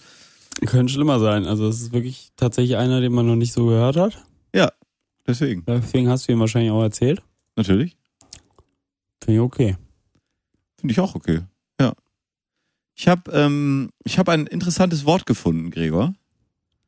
[0.67, 1.47] Könnte schlimmer sein.
[1.47, 4.25] Also es ist wirklich tatsächlich einer, den man noch nicht so gehört hat.
[4.55, 4.73] Ja,
[5.27, 5.64] deswegen.
[5.67, 7.23] Deswegen hast du ihn wahrscheinlich auch erzählt.
[7.57, 7.97] Natürlich.
[9.23, 9.77] Finde ich okay.
[10.77, 11.43] Finde ich auch okay.
[11.81, 11.93] Ja.
[12.95, 16.14] Ich habe ähm, ich hab ein interessantes Wort gefunden, Gregor.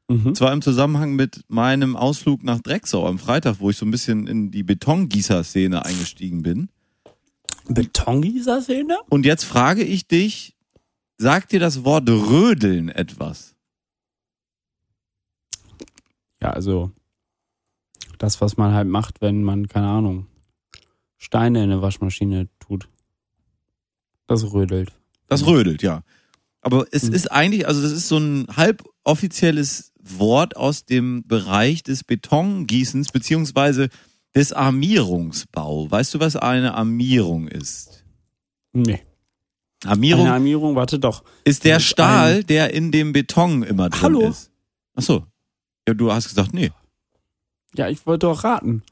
[0.08, 0.26] Mhm.
[0.26, 3.92] Und zwar im Zusammenhang mit meinem Ausflug nach Drecksau am Freitag, wo ich so ein
[3.92, 6.68] bisschen in die Betongießer-Szene eingestiegen bin.
[7.74, 8.98] Betongießer-Szene?
[9.08, 10.56] Und jetzt frage ich dich,
[11.18, 13.54] sagt dir das Wort Rödeln etwas?
[16.42, 16.90] Ja, also
[18.18, 20.26] das, was man halt macht, wenn man, keine Ahnung,
[21.18, 22.88] Steine in eine Waschmaschine tut.
[24.26, 24.92] Das rödelt.
[25.26, 26.02] Das rödelt, ja.
[26.62, 27.14] Aber es Mhm.
[27.14, 33.88] ist eigentlich, also das ist so ein halboffizielles Wort aus dem Bereich des Betongießens beziehungsweise
[34.34, 35.90] des Armierungsbau.
[35.90, 38.04] Weißt du, was eine Armierung ist?
[38.72, 39.00] Nee.
[39.84, 41.24] Armierung Eine Armierung, warte doch.
[41.44, 44.28] ist der Stahl, der in dem Beton immer drin Hallo?
[44.28, 44.50] ist.
[44.94, 45.24] Ach so.
[45.88, 46.70] Ja, du hast gesagt, nee.
[47.74, 48.82] Ja, ich wollte doch raten.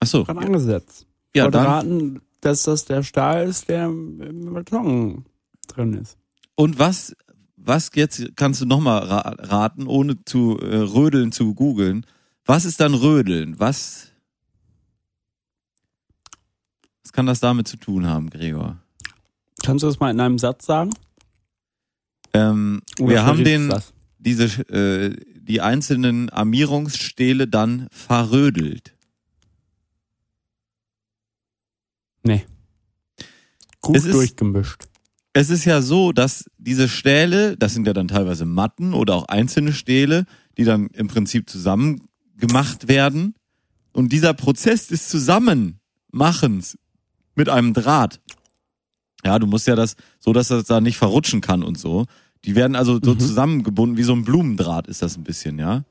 [0.00, 0.24] Ach so.
[0.24, 1.06] Dran angesetzt.
[1.32, 1.66] Ich Ja, wollte dann.
[1.66, 5.24] raten, dass das der Stahl ist, der im Beton
[5.68, 6.18] drin ist.
[6.56, 7.16] Und was,
[7.56, 12.04] was jetzt kannst du nochmal ra raten, ohne zu äh, rödeln zu googeln?
[12.44, 13.58] Was ist dann rödeln?
[13.58, 14.09] Was,
[17.10, 18.78] was kann das damit zu tun haben, Gregor?
[19.64, 20.90] Kannst du das mal in einem Satz sagen?
[22.32, 23.74] Ähm, wir haben den,
[24.20, 28.94] diese, äh, die einzelnen Armierungsstähle dann verrödelt.
[32.22, 32.46] Nee.
[33.80, 34.84] Gut Es ist- durchgemischt.
[35.32, 39.24] Es ist ja so, dass diese Stähle, das sind ja dann teilweise Matten oder auch
[39.26, 40.26] einzelne Stähle,
[40.58, 42.02] die dann im Prinzip zusammen
[42.36, 43.34] gemacht werden.
[43.92, 46.78] Und dieser Prozess des Zusammenmachens
[47.40, 48.20] mit einem Draht,
[49.24, 52.04] ja, du musst ja das so, dass das da nicht verrutschen kann und so.
[52.44, 55.84] Die werden also so zusammengebunden, wie so ein Blumendraht ist das ein bisschen, ja.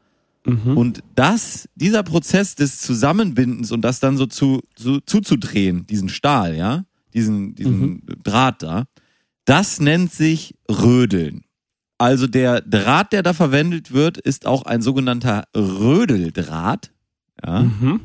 [0.46, 0.78] Mhm.
[0.78, 6.56] Und das, dieser Prozess des Zusammenbindens und das dann so zu, zu zuzudrehen, diesen Stahl,
[6.56, 6.86] ja,
[7.16, 8.86] diesen, diesen Draht da,
[9.46, 11.42] das nennt sich Rödeln.
[11.98, 16.92] Also der Draht, der da verwendet wird, ist auch ein sogenannter Rödeldraht.
[17.44, 17.64] Ja.
[17.64, 18.02] Mhm.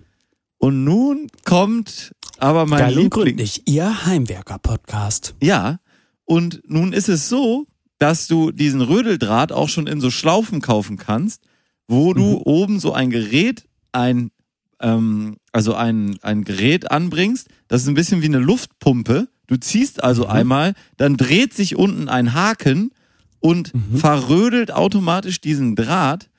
[0.57, 5.35] Und nun kommt aber mein Geil und gründlich, Ihr Heimwerker-Podcast.
[5.43, 5.79] Ja.
[6.25, 7.67] Und nun ist es so,
[7.99, 11.43] dass du diesen Rödeldraht auch schon in so Schlaufen kaufen kannst,
[11.87, 14.31] wo du oben so ein Gerät, ein,
[14.81, 17.49] ähm, also ein, ein Gerät anbringst.
[17.69, 19.29] Das ist ein bisschen wie eine Luftpumpe.
[19.47, 22.91] Du ziehst also einmal, dann dreht sich unten ein Haken
[23.41, 26.31] und verrödelt automatisch diesen Draht.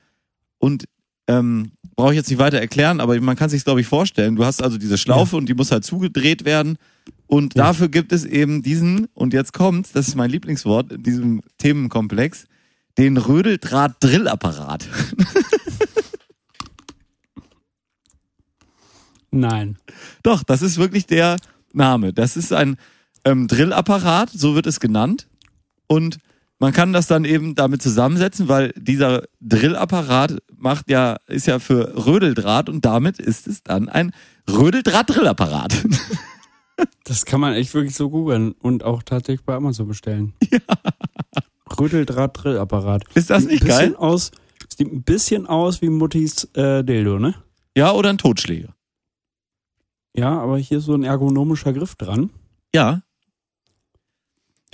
[0.58, 0.86] Und
[1.28, 4.36] ähm, brauche ich jetzt nicht weiter erklären, aber man kann sich glaube ich vorstellen.
[4.36, 6.76] Du hast also diese Schlaufe und die muss halt zugedreht werden.
[7.26, 7.64] Und Ja.
[7.64, 12.44] dafür gibt es eben diesen, und jetzt kommt's, das ist mein Lieblingswort in diesem Themenkomplex,
[12.98, 14.86] den Rödeldraht-Drillapparat.
[19.30, 19.76] Nein.
[20.22, 21.36] Doch, das ist wirklich der
[21.72, 22.12] Name.
[22.12, 22.76] Das ist ein
[23.24, 25.26] ähm, Drillapparat, so wird es genannt.
[25.88, 26.18] Und
[26.58, 32.06] man kann das dann eben damit zusammensetzen, weil dieser Drillapparat macht ja, ist ja für
[32.06, 34.12] Rödeldraht und damit ist es dann ein
[34.48, 35.84] Rödeldraht-Drillapparat.
[37.04, 40.34] Das kann man echt wirklich so googeln und auch tatsächlich bei Amazon bestellen.
[40.50, 40.60] Ja.
[41.78, 43.04] Rödeldraht-Drillapparat.
[43.14, 43.96] Ist das Sieht nicht ein bisschen geil?
[43.96, 44.30] Aus,
[44.76, 47.34] sieht ein bisschen aus wie Muttis äh, Dildo, ne?
[47.74, 48.74] Ja, oder ein Totschläger.
[50.14, 52.30] Ja, aber hier ist so ein ergonomischer Griff dran.
[52.74, 53.02] Ja.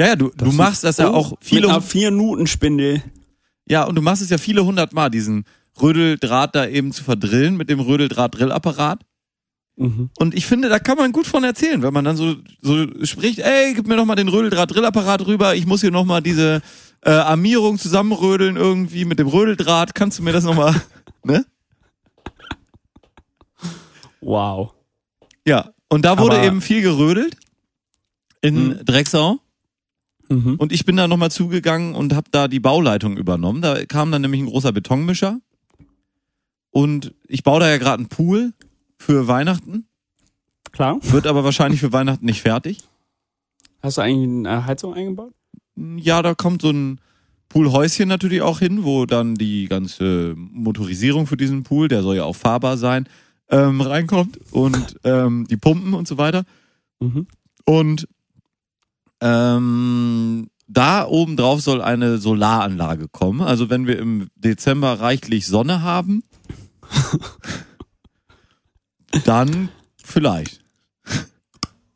[0.01, 3.03] Ja, ja, du, du Das machst das ja Oh, auch Mit viele, einer 4-Newton-Spindel.
[3.69, 5.45] ja, und du machst es ja viele hundert Mal, diesen
[5.81, 9.01] Rödeldraht da eben zu verdrillen mit dem Rödeldraht-Drillapparat.
[9.77, 10.11] Mhm.
[10.19, 13.39] Und ich finde, da kann man gut von erzählen, wenn man dann so, so spricht,
[13.39, 16.61] ey, gib mir noch mal den Rödeldraht-Drillapparat rüber, ich muss hier noch mal diese
[17.05, 20.75] äh, Armierung zusammenrödeln irgendwie mit dem Rödeldraht, kannst du mir das noch mal,
[21.25, 21.45] ne?
[24.21, 24.73] Wow.
[25.47, 27.37] Ja, und da wurde Aber- eben viel gerödelt
[28.41, 28.85] in Mhm.
[28.85, 29.41] Drecksau.
[30.33, 30.55] Mhm.
[30.57, 33.63] Und ich bin da nochmal zugegangen und habe da die Bauleitung übernommen.
[33.63, 35.41] Da kam dann nämlich ein großer Betonmischer.
[36.71, 38.55] Und ich baue da ja gerade einen Pool
[38.97, 39.87] für Weihnachten.
[40.73, 40.99] Klar.
[41.03, 42.79] Wird aber wahrscheinlich für Weihnachten nicht fertig.
[43.83, 45.33] Hast du eigentlich eine Heizung eingebaut?
[45.77, 47.01] Ja, da kommt so ein
[47.49, 52.25] Poolhäuschen natürlich auch hin, wo dann die ganze Motorisierung für diesen Pool, der soll ja
[52.25, 53.07] auch fahrbar sein,
[53.51, 54.39] ähm, reinkommt.
[54.53, 56.45] Und ähm, die Pumpen und so weiter.
[57.01, 57.27] Mhm.
[57.67, 58.09] Und
[59.23, 63.41] ähm, da oben drauf soll eine Solaranlage kommen.
[63.41, 66.25] Also wenn wir im Dezember reichlich Sonne haben,
[69.25, 69.69] dann
[70.03, 70.61] vielleicht.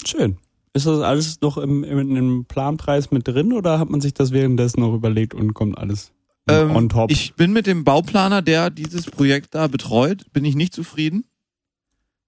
[0.06, 0.38] Schön.
[0.72, 4.30] Ist das alles noch im, im, im Planpreis mit drin oder hat man sich das
[4.30, 6.12] währenddessen noch überlegt und kommt alles
[6.48, 7.10] Ähm, on top?
[7.10, 11.24] Ich bin mit dem Bauplaner, der dieses Projekt da betreut, bin ich nicht zufrieden.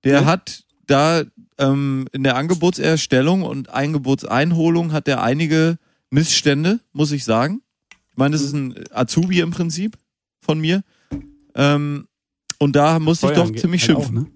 [0.05, 0.25] Der Ja.
[0.25, 1.25] hat da
[1.59, 5.79] ähm, in der Angebotserstellung und Angebotseinholung hat er einige
[6.11, 7.63] Missstände, muss ich sagen.
[8.11, 9.99] Ich meine, das ist ein Azubi im Prinzip
[10.41, 10.83] von mir.
[11.55, 12.09] Ähm,
[12.59, 14.19] und da musste ich doch ziemlich halt schimpfen.
[14.19, 14.31] Auch, ne?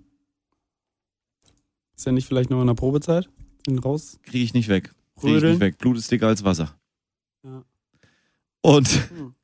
[1.97, 3.29] Ist er nicht vielleicht noch in der Probezeit?
[3.67, 4.19] Den raus?
[4.25, 4.93] Kriege ich nicht weg.
[5.21, 5.79] Kriege ich nicht weg.
[5.79, 6.77] Blut ist dicker als Wasser.
[7.45, 7.65] Ja.
[8.61, 9.35] Und Hm.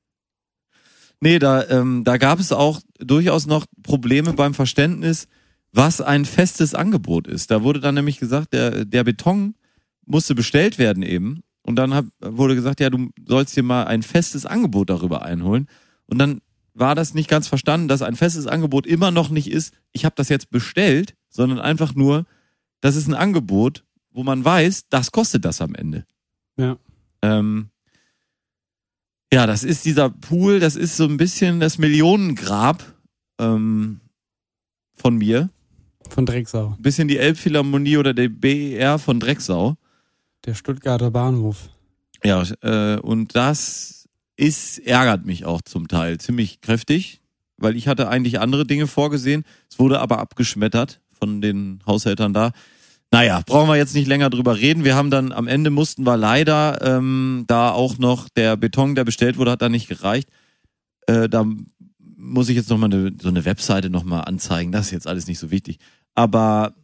[1.20, 5.28] nee, da, ähm, da gab es auch durchaus noch Probleme beim Verständnis,
[5.72, 7.50] was ein festes Angebot ist.
[7.50, 9.54] Da wurde dann nämlich gesagt, der, der Beton
[10.06, 11.42] musste bestellt werden eben.
[11.62, 15.68] Und dann hab, wurde gesagt, ja, du sollst dir mal ein festes Angebot darüber einholen.
[16.06, 16.40] Und dann
[16.72, 20.14] war das nicht ganz verstanden, dass ein festes Angebot immer noch nicht ist, ich habe
[20.16, 22.24] das jetzt bestellt, sondern einfach nur,
[22.80, 26.06] das ist ein Angebot, wo man weiß, das kostet das am Ende.
[26.56, 26.78] Ja.
[27.22, 27.70] Ähm,
[29.32, 32.82] ja, das ist dieser Pool, das ist so ein bisschen das Millionengrab
[33.38, 34.00] ähm,
[34.94, 35.50] von mir.
[36.08, 36.74] Von Drecksau.
[36.76, 39.76] Ein bisschen die Elbphilharmonie oder der BER von Drecksau.
[40.44, 41.68] Der Stuttgarter Bahnhof.
[42.24, 47.20] Ja, äh, und das ist, ärgert mich auch zum Teil ziemlich kräftig,
[47.56, 49.44] weil ich hatte eigentlich andere Dinge vorgesehen.
[49.70, 52.52] Es wurde aber abgeschmettert von den Haushältern da.
[53.10, 54.84] Naja, brauchen wir jetzt nicht länger drüber reden.
[54.84, 59.04] Wir haben dann, am Ende mussten wir leider, ähm, da auch noch der Beton, der
[59.04, 60.28] bestellt wurde, hat da nicht gereicht.
[61.06, 61.46] Äh, da
[62.16, 64.72] muss ich jetzt nochmal eine, so eine Webseite nochmal anzeigen.
[64.72, 65.78] Das ist jetzt alles nicht so wichtig.
[66.14, 66.74] Aber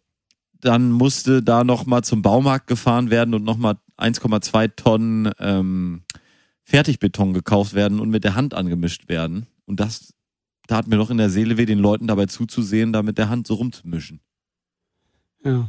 [0.61, 6.05] dann musste da nochmal zum Baumarkt gefahren werden und nochmal 1,2 Tonnen ähm,
[6.63, 9.47] Fertigbeton gekauft werden und mit der Hand angemischt werden.
[9.67, 10.15] Und das
[10.67, 13.47] tat mir doch in der Seele weh, den Leuten dabei zuzusehen, da mit der Hand
[13.47, 14.21] so rumzumischen.
[15.45, 15.69] Ja.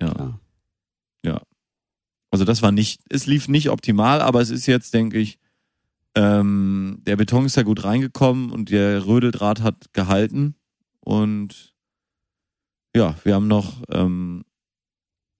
[0.00, 0.10] Ja.
[0.10, 0.40] Klar.
[1.24, 1.42] Ja.
[2.30, 5.38] Also das war nicht, es lief nicht optimal, aber es ist jetzt, denke ich,
[6.14, 10.56] ähm, der Beton ist ja gut reingekommen und der Rödeldraht hat gehalten.
[11.00, 11.74] Und
[12.98, 14.44] ja, wir haben noch, ähm,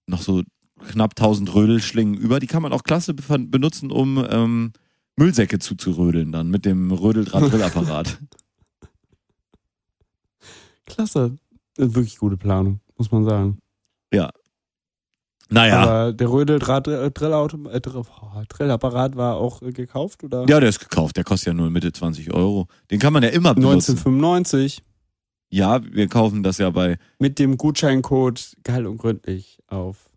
[0.06, 0.42] noch so
[0.88, 2.38] knapp 1000 Rödelschlingen über.
[2.40, 4.72] Die kann man auch klasse be- benutzen, um ähm,
[5.16, 8.18] Müllsäcke zuzurödeln dann mit dem Rödeldraht-Drillapparat.
[10.86, 11.38] Klasse.
[11.76, 13.58] Ist Wirklich gute Planung, muss man sagen.
[15.50, 15.80] naja.
[15.82, 17.10] Aber der Rödeldraht äh, äh,
[19.16, 20.46] war auch äh, gekauft oder?
[20.48, 21.16] ja, der ist gekauft.
[21.16, 22.66] Der kostet ja nur Mitte 20 Euro.
[22.90, 23.92] Den kann man ja immer benutzen.
[23.92, 24.82] 1995
[25.50, 30.10] Ja, wir kaufen das ja bei mit dem Gutscheincode geil und gründlich auf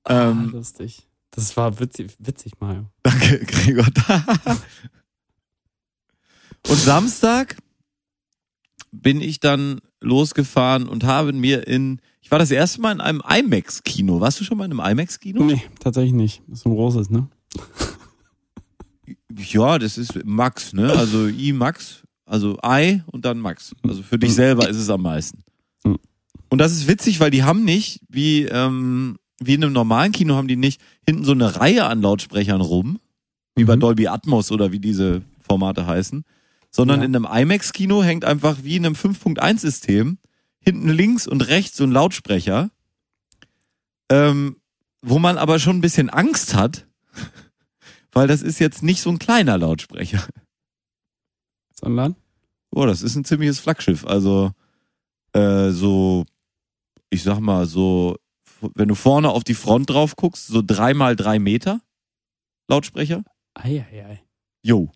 [0.03, 1.03] Ah, Ähm, lustig.
[1.31, 2.89] Das war witzig, witzig Mario.
[3.03, 3.85] danke, Gregor.
[6.67, 7.57] Und Samstag
[8.91, 13.21] bin ich dann losgefahren und habe mir in, ich war das erste Mal in einem
[13.27, 14.19] IMAX-Kino.
[14.19, 15.43] Warst du schon mal in einem IMAX-Kino?
[15.43, 16.41] Nee, tatsächlich nicht.
[16.47, 17.27] Das ist so ein großes, ne?
[19.37, 20.91] Ja, das ist Max, ne?
[20.91, 23.75] Also I Max, also I und dann Max.
[23.83, 25.43] Also für dich selber ist es am meisten.
[26.49, 30.35] Und das ist witzig, weil die haben nicht, wie, ähm, wie in einem normalen Kino
[30.35, 32.99] haben die nicht hinten so eine Reihe an Lautsprechern rum,
[33.55, 33.81] wie bei Mhm.
[33.81, 36.23] Dolby Atmos oder wie diese Formate heißen,
[36.71, 37.05] sondern Ja.
[37.05, 40.17] in einem IMAX-Kino hängt einfach wie in einem 5.1-System
[40.59, 42.69] hinten links und rechts so ein Lautsprecher,
[44.09, 44.57] ähm,
[45.01, 46.87] wo man aber schon ein bisschen Angst hat,
[48.11, 50.25] weil das ist jetzt nicht so ein kleiner Lautsprecher.
[51.73, 52.15] Sondern?
[52.71, 54.05] Oh, das ist ein ziemliches Flaggschiff.
[54.05, 54.51] Also
[55.33, 56.25] äh, so,
[57.09, 58.17] ich sag mal so,
[58.75, 61.81] wenn du vorne auf die Front drauf guckst, so drei mal drei Meter
[62.67, 63.23] Lautsprecher.
[63.53, 64.21] Eieiei.
[64.63, 64.91] Jo.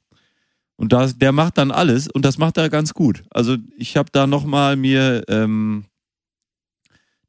[0.81, 3.23] Und das, der macht dann alles und das macht er ganz gut.
[3.29, 5.85] Also ich habe da noch mal mir ähm,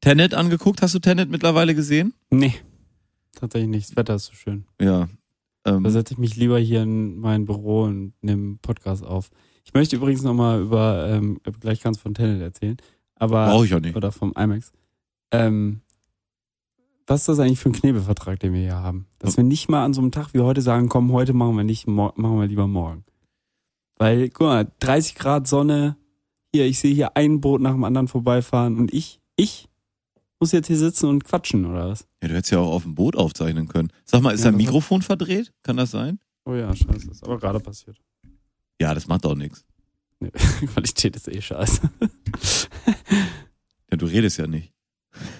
[0.00, 0.80] Tenet angeguckt.
[0.80, 2.14] Hast du Tenet mittlerweile gesehen?
[2.30, 2.55] Nee.
[3.34, 3.90] Tatsächlich nicht.
[3.90, 4.64] Das Wetter ist so schön.
[4.80, 5.09] Ja.
[5.66, 9.28] Ähm, Da setze ich mich lieber hier in mein Büro und nehme Podcast auf.
[9.64, 12.78] Ich möchte übrigens nochmal über, ähm, gleich ganz von Tenet erzählen,
[13.16, 13.94] aber, Brauche ich auch nicht.
[13.94, 14.72] oder vom IMAX.
[15.30, 15.82] Ähm,
[17.07, 19.07] was ist das eigentlich für ein Knebelvertrag, den wir hier haben?
[19.18, 21.64] Dass wir nicht mal an so einem Tag wie heute sagen, komm, heute machen wir
[21.64, 23.05] nicht, machen wir lieber morgen.
[24.03, 25.96] Weil, guck mal, 30 Grad Sonne,
[26.53, 29.68] hier, ich sehe hier ein Boot nach dem anderen vorbeifahren und ich, ich
[30.40, 32.09] muss jetzt hier sitzen und quatschen, oder was?
[32.20, 33.92] Ja, du hättest ja auch auf dem Boot aufzeichnen können.
[34.05, 35.53] Sag mal, ist Ja, dein Mikrofon verdreht?
[35.62, 36.18] Kann das sein?
[36.44, 37.96] Oh ja, scheiße, ist aber gerade passiert.
[38.80, 39.64] Ja, das macht doch nichts.
[40.18, 40.30] Nee,
[40.72, 41.82] Qualität ist eh scheiße.
[43.88, 44.72] Ja, du redest ja nicht.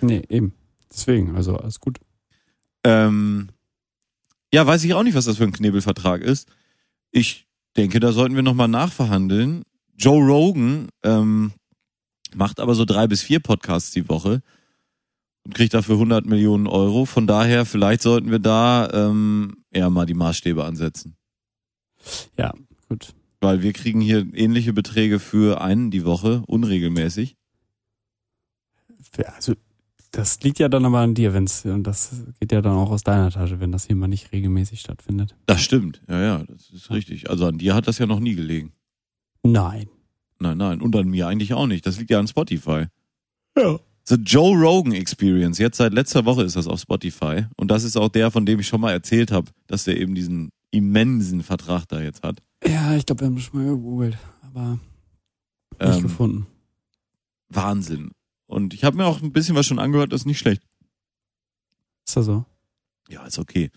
[0.03, 0.55] Nee, eben.
[0.89, 1.99] Deswegen, also alles gut.
[2.85, 3.49] Ähm,
[4.55, 6.49] ja, weiß ich auch nicht, was das für ein Knebelvertrag ist.
[7.11, 9.63] Ich denke, da sollten wir nochmal nachverhandeln.
[9.97, 11.53] Joe Rogan ähm,
[12.35, 14.43] macht aber so drei bis vier Podcasts die Woche
[15.45, 17.05] und kriegt dafür 100 Millionen Euro.
[17.05, 21.17] Von daher, vielleicht sollten wir da ähm, eher mal die Maßstäbe ansetzen.
[22.37, 22.53] Ja,
[22.89, 23.15] gut.
[23.41, 27.37] Weil wir kriegen hier ähnliche Beträge für einen die Woche, unregelmäßig.
[29.25, 29.55] Also,
[30.13, 33.03] das liegt ja dann aber an dir, wenn's, und das geht ja dann auch aus
[33.03, 35.35] deiner Tasche, wenn das hier mal nicht regelmäßig stattfindet.
[35.47, 37.29] Das stimmt, ja, ja, das ist richtig.
[37.31, 38.73] Also an dir hat das ja noch nie gelegen.
[39.43, 39.89] Nein.
[40.39, 40.81] Nein, nein.
[40.81, 41.87] Und an mir eigentlich auch nicht.
[41.87, 42.87] Das liegt ja an Spotify.
[43.57, 43.79] Ja.
[44.05, 45.59] The Joe Rogan Experience.
[45.59, 47.47] Jetzt seit letzter Woche ist das auf Spotify.
[47.57, 50.15] Und das ist auch der, von dem ich schon mal erzählt habe, dass der eben
[50.17, 52.43] diesen immensen Vertrag da jetzt hat.
[52.67, 54.79] Ja, ich glaube, wir haben das schon mal gegoogelt, aber
[55.81, 56.47] nicht Ähm, gefunden.
[57.49, 58.11] Wahnsinn.
[58.53, 60.63] Und ich habe mir auch ein bisschen was schon angehört, das ist nicht schlecht.
[62.07, 62.45] Ist das so?
[63.09, 63.71] Ja, ist okay.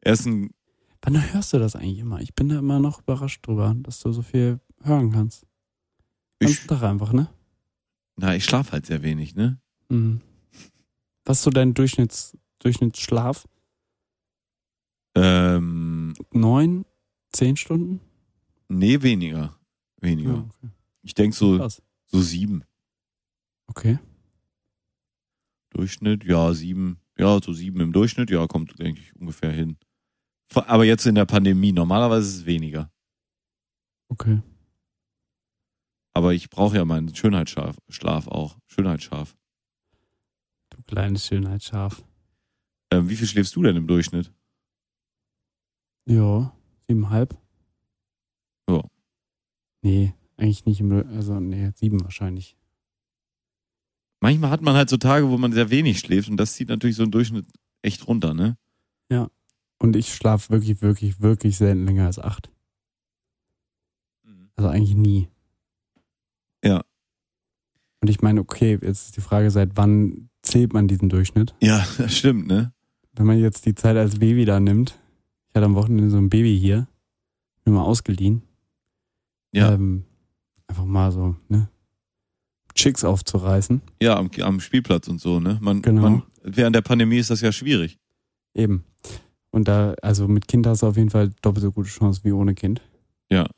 [0.00, 0.54] Er ist ein,
[1.02, 2.20] Wann hörst du das eigentlich immer?
[2.22, 5.46] Ich bin da immer noch überrascht drüber, dass du so viel hören kannst.
[6.38, 7.28] Ganzen Tag einfach, ne?
[8.16, 9.60] na, ich schlafe halt sehr wenig, ne?
[9.90, 10.22] Mhm.
[11.26, 13.46] Was ist so dein Durchschnitts, Durchschnittsschlaf?
[15.14, 16.86] Ähm, Neun?
[17.32, 18.00] Zehn Stunden?
[18.68, 19.54] nee, weniger.
[20.00, 20.32] Weniger.
[20.32, 20.72] Ja, okay.
[21.02, 21.82] Ich denk so, Krass.
[22.06, 22.64] so sieben.
[23.66, 23.98] Okay.
[25.70, 27.00] Durchschnitt, ja, sieben.
[27.18, 29.78] Ja, so sieben im Durchschnitt, ja, kommt, denke ich, ungefähr hin.
[30.54, 32.90] Aber jetzt in der Pandemie, normalerweise ist es weniger.
[34.08, 34.42] Okay.
[36.14, 38.58] Aber ich brauche ja meinen Schönheitsschlaf Schlaf auch.
[38.66, 39.36] Schönheitsschlaf.
[40.70, 42.04] Du kleines Schönheitsschaf.
[42.90, 44.32] Ähm, wie viel schläfst du denn im Durchschnitt?
[46.08, 46.56] Ja,
[46.86, 47.36] siebeneinhalb.
[48.70, 48.82] Ja.
[49.82, 52.56] Nee, eigentlich nicht im, also nee, sieben wahrscheinlich.
[54.20, 56.96] Manchmal hat man halt so Tage, wo man sehr wenig schläft und das zieht natürlich
[56.96, 57.46] so einen Durchschnitt
[57.82, 58.56] echt runter, ne?
[59.78, 62.50] Und ich schlafe wirklich, wirklich, wirklich selten länger als acht.
[64.56, 65.28] Also eigentlich nie.
[66.64, 66.82] Ja.
[68.00, 71.54] Und ich meine, okay, jetzt ist die Frage, seit wann zählt man diesen Durchschnitt?
[71.60, 72.72] Ja, das stimmt, ne?
[73.12, 74.98] Wenn man jetzt die Zeit als Baby da nimmt,
[75.48, 76.86] ich hatte am Wochenende so ein Baby hier,
[77.64, 78.42] mir mal ausgeliehen.
[79.52, 79.72] Ja.
[79.72, 80.04] Ähm,
[80.66, 81.68] einfach mal so, ne?
[82.76, 83.80] Chicks aufzureißen.
[84.00, 85.58] Ja, am, am Spielplatz und so, ne?
[85.60, 86.02] Man, Genau.
[86.02, 87.98] man, während der Pandemie ist das ja schwierig.
[88.54, 88.84] Eben.
[89.50, 92.32] Und da, also mit Kind hast du auf jeden Fall doppelt so gute Chance wie
[92.32, 92.82] ohne Kind.
[93.30, 93.48] Ja.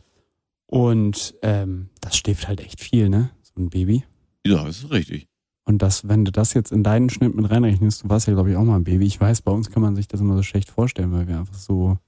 [0.67, 3.31] Und ähm, das schläft halt echt viel, ne?
[3.43, 4.05] So ein Baby.
[4.47, 5.27] Ja, das ist richtig.
[5.65, 8.51] Und das, wenn du das jetzt in deinen Schnitt mit reinrechnest, du warst ja, glaube
[8.51, 9.05] ich, auch mal ein Baby.
[9.07, 11.55] Ich weiß, bei uns kann man sich das immer so schlecht vorstellen, weil wir einfach
[11.59, 11.99] so,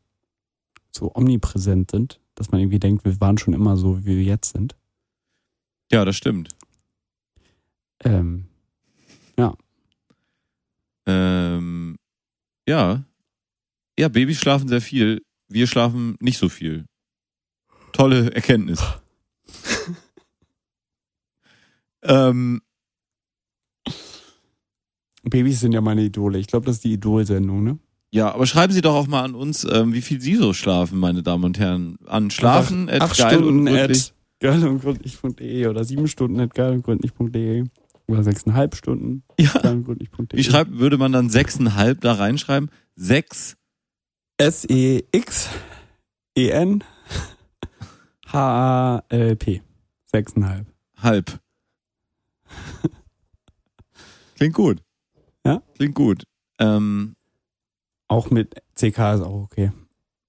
[0.92, 4.52] so omnipräsent sind, dass man irgendwie denkt, wir waren schon immer so, wie wir jetzt
[4.54, 4.76] sind.
[5.92, 6.48] Ja, das stimmt.
[8.04, 8.50] Ähm,
[11.10, 11.96] Ähm,
[12.68, 13.04] ja.
[13.98, 15.22] Ja, Babys schlafen sehr viel.
[15.48, 16.86] Wir schlafen nicht so viel.
[17.92, 18.80] Tolle Erkenntnis.
[22.02, 22.62] ähm,
[25.24, 26.38] Babys sind ja meine Idole.
[26.38, 27.78] Ich glaube, das ist die Idol-Sendung, ne?
[28.12, 30.98] Ja, aber schreiben Sie doch auch mal an uns, ähm, wie viel Sie so schlafen,
[30.98, 31.96] meine Damen und Herren.
[32.06, 34.08] An schlafen at acht geil Stunden und gründlich.
[34.08, 37.66] at geilundgründlich.de oder sieben Stunden at geilundgründlich.de
[38.12, 39.52] oder sechseinhalb Stunden Ja.
[40.32, 42.70] Wie schreibt, würde man dann sechseinhalb da reinschreiben?
[42.96, 43.56] Sechs?
[44.38, 45.52] S-E-X-E-N
[48.32, 49.62] H-A-L-P.
[50.06, 50.66] Sechseinhalb.
[50.96, 51.40] halb.
[54.36, 54.82] Klingt gut.
[55.44, 55.62] Ja?
[55.76, 56.24] Klingt gut.
[56.58, 57.16] Ähm,
[58.08, 59.72] Auch mit CK ist auch okay.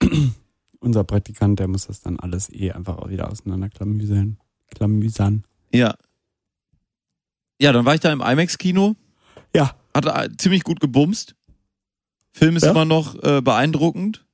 [0.80, 4.38] Unser Praktikant, der muss das dann alles eh einfach auch wieder auseinanderklamüsern.
[4.70, 5.44] Klamüsern.
[5.74, 5.96] ja.
[7.62, 8.96] Ja, dann war ich da im IMAX-Kino.
[9.56, 9.76] Ja.
[9.94, 11.36] Hat äh, ziemlich gut gebumst.
[12.32, 12.72] Film ist Ja?
[12.72, 14.26] immer noch äh, beeindruckend.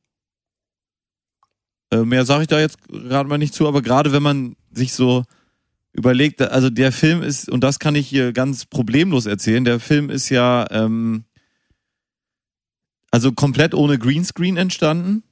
[1.91, 4.93] Äh, mehr sage ich da jetzt gerade mal nicht zu, aber gerade wenn man sich
[4.93, 5.25] so
[5.91, 10.09] überlegt, also der Film ist, und das kann ich hier ganz problemlos erzählen, der Film
[10.09, 11.25] ist ja ähm,
[13.11, 15.23] also komplett ohne Greenscreen entstanden.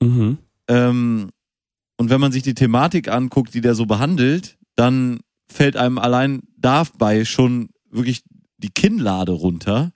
[0.00, 0.38] Mhm.
[0.68, 1.30] Ähm,
[1.98, 5.20] und wenn man sich die Thematik anguckt, die der so behandelt, dann
[5.52, 8.24] fällt einem allein dabei schon wirklich
[8.58, 9.92] die Kinnlade runter,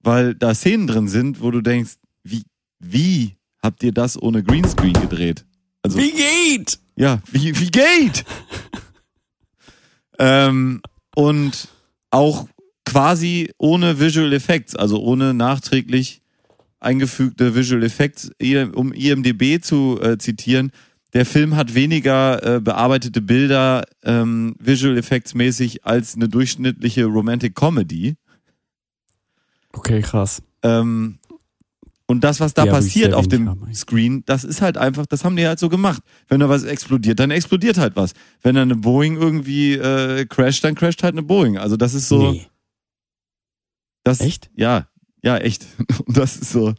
[0.00, 2.42] weil da Szenen drin sind, wo du denkst, wie,
[2.78, 5.44] wie habt ihr das ohne Greenscreen gedreht?
[5.82, 6.78] Also, Wie geht?
[6.96, 8.24] ja, wie, wie geht?
[10.18, 10.82] ähm,
[11.14, 11.68] und
[12.10, 12.48] auch
[12.84, 16.22] quasi ohne Visual Effects, also ohne nachträglich
[16.80, 18.30] eingefügte Visual Effects,
[18.72, 20.72] um IMDB zu äh, zitieren.
[21.14, 27.54] Der Film hat weniger äh, bearbeitete Bilder ähm, Visual Effects mäßig als eine durchschnittliche Romantic
[27.54, 28.16] Comedy.
[29.72, 30.42] Okay, krass.
[30.62, 31.18] Ähm,
[32.06, 33.74] und das, was da Ja, passiert auf dem haben.
[33.74, 36.02] Screen, das ist halt einfach, das haben die halt so gemacht.
[36.26, 38.12] Wenn da was explodiert, dann explodiert halt was.
[38.42, 41.58] Wenn da eine Boeing irgendwie äh, crasht, dann crasht halt eine Boeing.
[41.58, 42.32] Also das ist so.
[42.32, 42.46] Nee.
[44.04, 44.50] Das, Echt?
[44.54, 44.88] Ja,
[45.22, 45.66] ja, echt.
[46.06, 46.74] Und das ist so.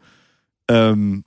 [0.67, 1.23] Ähm,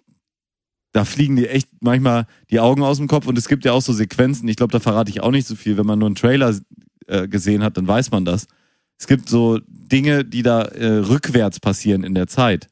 [0.92, 3.80] da fliegen die echt manchmal die Augen aus dem Kopf und es gibt ja auch
[3.82, 4.48] so Sequenzen.
[4.48, 5.76] Ich glaube, da verrate ich auch nicht so viel.
[5.76, 6.54] Wenn man nur einen Trailer
[7.06, 8.46] äh, gesehen hat, dann weiß man das.
[8.98, 12.68] Es gibt so Dinge, die da äh, rückwärts passieren in der Zeit.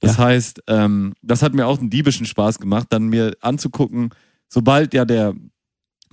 [0.00, 0.24] Das Ja.
[0.24, 4.10] heißt, ähm, das hat mir auch einen diebischen Spaß gemacht, dann mir anzugucken,
[4.48, 5.34] sobald ja der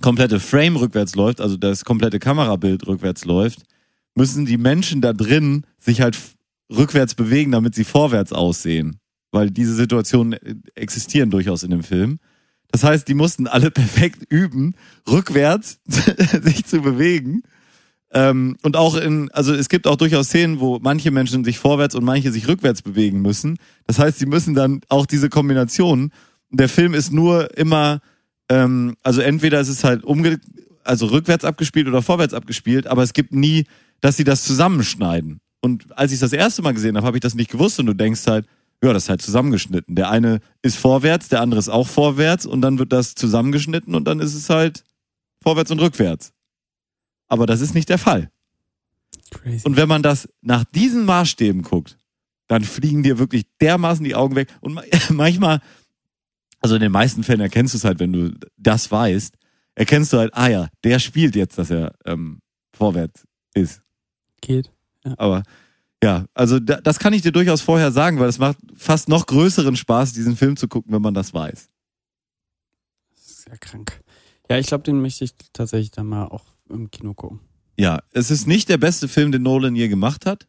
[0.02, 3.62] komplette Frame rückwärts läuft, also das komplette Kamerabild rückwärts läuft,
[4.14, 6.18] müssen die Menschen da drin sich halt
[6.70, 8.98] rückwärts bewegen, damit sie vorwärts aussehen.
[9.36, 12.20] Weil diese Situationen äh, existieren durchaus in dem Film.
[12.72, 14.74] Das heißt, die mussten alle perfekt üben,
[15.06, 17.42] rückwärts sich zu bewegen.
[18.12, 21.94] Ähm, und auch in, also es gibt auch durchaus Szenen, wo manche Menschen sich vorwärts
[21.94, 23.58] und manche sich rückwärts bewegen müssen.
[23.86, 26.12] Das heißt, sie müssen dann auch diese Kombination.
[26.50, 28.00] Der Film ist nur immer,
[28.48, 30.40] ähm, also entweder ist es halt umge,
[30.82, 33.66] also rückwärts abgespielt oder vorwärts abgespielt, aber es gibt nie,
[34.00, 35.40] dass sie das zusammenschneiden.
[35.60, 37.92] Und als ich das erste Mal gesehen habe, habe ich das nicht gewusst und du
[37.92, 38.46] denkst halt,
[38.82, 39.94] ja, das ist halt zusammengeschnitten.
[39.94, 44.04] Der eine ist vorwärts, der andere ist auch vorwärts und dann wird das zusammengeschnitten und
[44.04, 44.84] dann ist es halt
[45.42, 46.32] vorwärts und rückwärts.
[47.28, 48.30] Aber das ist nicht der Fall.
[49.30, 49.66] Crazy.
[49.66, 51.98] Und wenn man das nach diesen Maßstäben guckt,
[52.48, 54.48] dann fliegen dir wirklich dermaßen die Augen weg.
[54.60, 55.60] Und ma- manchmal,
[56.60, 59.36] also in den meisten Fällen erkennst du es halt, wenn du das weißt,
[59.74, 62.40] erkennst du halt, ah ja, der spielt jetzt, dass er ähm,
[62.72, 63.24] vorwärts
[63.54, 63.82] ist.
[64.40, 64.70] Geht.
[65.16, 65.42] Aber
[66.02, 69.26] ja, also da, das kann ich dir durchaus vorher sagen, weil es macht fast noch
[69.26, 71.68] größeren Spaß, diesen Film zu gucken, wenn man das weiß.
[73.14, 74.02] Das ist ja krank.
[74.50, 77.40] Ja, ich glaube, den möchte ich tatsächlich dann mal auch im Kino gucken.
[77.78, 80.46] Ja, es ist nicht der beste Film, den Nolan je gemacht hat.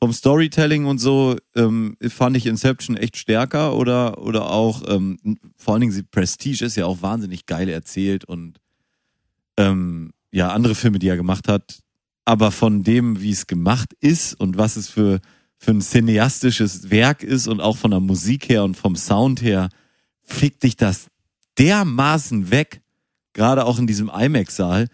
[0.00, 5.74] Vom Storytelling und so ähm, fand ich Inception echt stärker oder oder auch ähm, vor
[5.74, 8.58] allen Dingen Prestige ist ja auch wahnsinnig geil erzählt und
[9.56, 11.81] ähm, ja andere Filme, die er gemacht hat.
[12.24, 15.20] Aber von dem, wie es gemacht ist und was es für
[15.58, 19.68] für ein cineastisches Werk ist und auch von der Musik her und vom Sound her,
[20.24, 21.06] fickt dich das
[21.56, 22.82] dermaßen weg.
[23.32, 24.88] Gerade auch in diesem IMAX-Saal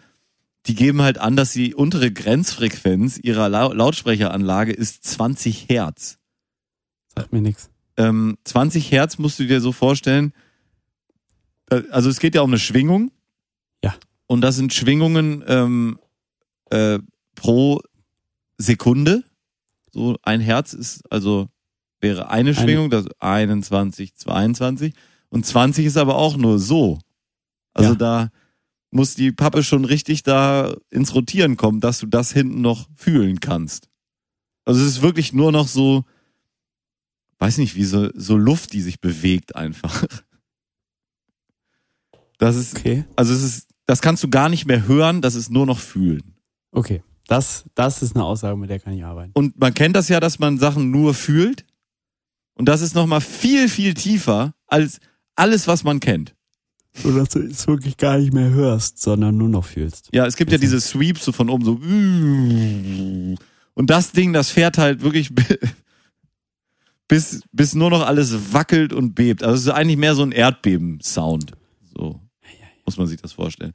[0.65, 6.19] die geben halt an, dass die untere Grenzfrequenz ihrer Lau Lautsprecheranlage ist 20 Hertz.
[7.15, 7.69] Sagt mir nichts.
[7.97, 10.33] Ähm, 20 Hertz musst du dir so vorstellen.
[11.69, 13.11] äh, Also es geht ja um eine Schwingung.
[13.83, 13.95] Ja.
[14.27, 15.99] Und das sind Schwingungen ähm,
[16.69, 16.99] äh,
[17.39, 17.81] pro
[18.57, 19.23] Sekunde.
[19.91, 21.47] So ein Herz ist also
[22.01, 24.93] wäre eine Schwingung, das 21, 22
[25.29, 26.99] und 20 ist aber auch nur so.
[27.73, 27.95] Also Ja.
[27.95, 28.29] da
[28.91, 33.39] muss die Pappe schon richtig da ins Rotieren kommen, dass du das hinten noch fühlen
[33.39, 33.89] kannst.
[34.65, 36.03] Also es ist wirklich nur noch so,
[37.39, 40.05] weiß nicht, wie so, so Luft, die sich bewegt einfach.
[42.37, 43.03] Das ist, Okay.
[43.15, 46.35] also es ist, das kannst du gar nicht mehr hören, das ist nur noch fühlen.
[46.71, 47.03] Okay.
[47.29, 49.33] Das, das ist eine Aussage, mit der kann ich arbeiten.
[49.35, 51.63] Und man kennt das ja, dass man Sachen nur fühlt.
[52.55, 54.99] Und das ist nochmal viel, viel tiefer als
[55.35, 56.33] alles, was man kennt.
[56.95, 60.09] So dass du es wirklich gar nicht mehr hörst, sondern nur noch fühlst.
[60.11, 61.73] Ja, es gibt ja diese Sweeps so von oben so.
[63.75, 65.31] Und das Ding, das fährt halt wirklich
[67.07, 69.43] bis, bis nur noch alles wackelt und bebt.
[69.43, 71.51] Also es ist eigentlich mehr so ein Erdbeben-Sound.
[71.95, 72.19] So
[72.85, 73.73] muss man sich das vorstellen.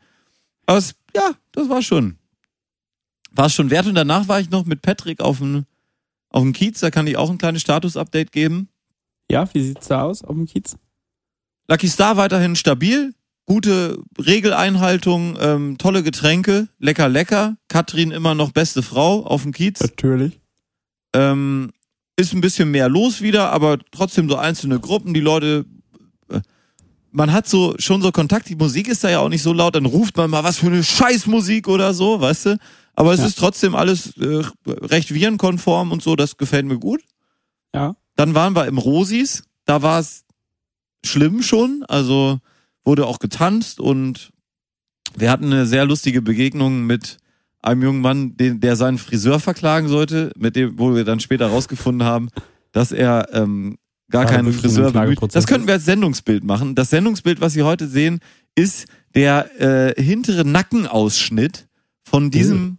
[0.67, 2.19] Aber es, ja, das war schon.
[3.35, 3.87] War es schon wert.
[3.87, 5.67] Und danach war ich noch mit Patrick auf dem,
[6.31, 6.81] auf dem Kiez.
[6.81, 8.69] Da kann ich auch ein kleines Status-Update geben.
[9.31, 10.77] Ja, wie sieht's da aus auf dem Kiez?
[11.69, 13.15] Lucky Star weiterhin stabil,
[13.47, 17.57] gute Regeleinhaltung, ähm, tolle Getränke, lecker, lecker.
[17.69, 19.81] Katrin immer noch beste Frau auf dem Kiez.
[19.81, 20.41] Natürlich.
[21.15, 21.73] Ähm,
[22.17, 25.65] ist ein bisschen mehr los wieder, aber trotzdem so einzelne Gruppen, die Leute.
[27.17, 29.77] Man hat so schon so Kontakt, die Musik ist da ja auch nicht so laut,
[29.77, 32.59] dann ruft man mal was für eine Scheißmusik oder so, weißt du?
[32.95, 33.27] Aber es Ja.
[33.27, 37.03] ist trotzdem alles äh, recht virenkonform und so, das gefällt mir gut.
[37.73, 37.95] Ja.
[38.17, 40.25] Dann waren wir im Rosis, da war es
[41.05, 42.39] schlimm schon, also
[42.85, 44.31] wurde auch getanzt und
[45.17, 47.19] wir hatten eine sehr lustige Begegnung mit
[47.63, 51.47] einem jungen Mann, den, der seinen Friseur verklagen sollte, mit dem, wo wir dann später
[51.47, 52.29] rausgefunden haben,
[52.73, 53.79] dass er ähm,
[54.11, 55.19] gar keinen Friseur bemüht.
[55.33, 56.75] Das könnten wir als Sendungsbild machen.
[56.75, 58.21] Das Sendungsbild, was Sie heute sehen,
[58.55, 61.69] ist der äh, hintere Nackenausschnitt
[62.03, 62.79] von diesem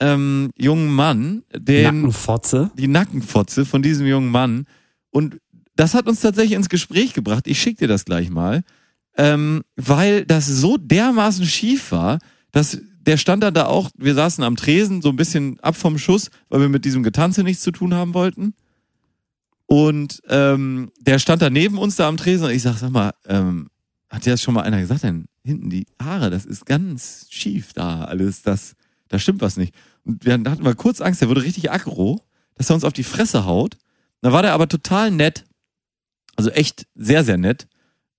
[0.00, 2.70] ähm, jungen Mann, den Nackenfotze.
[2.76, 4.66] die Nackenfotze von diesem jungen Mann.
[5.10, 5.38] Und
[5.76, 7.46] das hat uns tatsächlich ins Gespräch gebracht.
[7.46, 8.62] Ich schick dir das gleich mal.
[9.16, 12.18] Ähm, weil das so dermaßen schief war,
[12.50, 15.98] dass der stand dann da auch, wir saßen am Tresen, so ein bisschen ab vom
[15.98, 18.54] Schuss, weil wir mit diesem Getanze nichts zu tun haben wollten.
[19.66, 23.12] Und ähm, der stand da neben uns da am Tresen und ich sag, sag mal,
[23.26, 23.70] ähm,
[24.08, 25.02] hat dir das schon mal einer gesagt?
[25.02, 28.74] Denn hinten die Haare, das ist ganz schief da alles, das,
[29.08, 29.74] da stimmt was nicht.
[30.04, 32.22] Und wir hatten wir kurz Angst, der wurde richtig aggro,
[32.54, 33.76] dass er uns auf die Fresse haut.
[34.20, 35.44] Da war der aber total nett,
[36.36, 37.66] also echt sehr, sehr nett.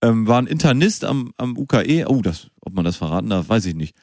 [0.02, 2.06] Ähm, war ein Internist am, am UKE.
[2.08, 3.96] Oh, das, ob man das verraten darf, weiß ich nicht.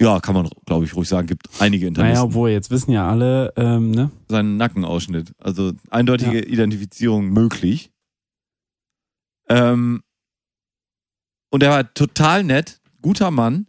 [0.00, 1.26] Ja, kann man, glaube ich, ruhig sagen.
[1.26, 2.14] Gibt einige Internisten.
[2.14, 4.10] Naja, obwohl, jetzt wissen ja alle, ähm, ne?
[4.28, 5.32] Seinen Nackenausschnitt.
[5.38, 7.90] Also eindeutige Identifizierung möglich.
[9.50, 10.02] Ähm,
[11.50, 13.66] und er war total nett, guter Mann.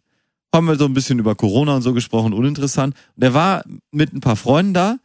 [0.53, 2.95] Haben wir so ein bisschen über Corona und so gesprochen, uninteressant.
[3.17, 4.97] Und er war mit ein paar Freunden da.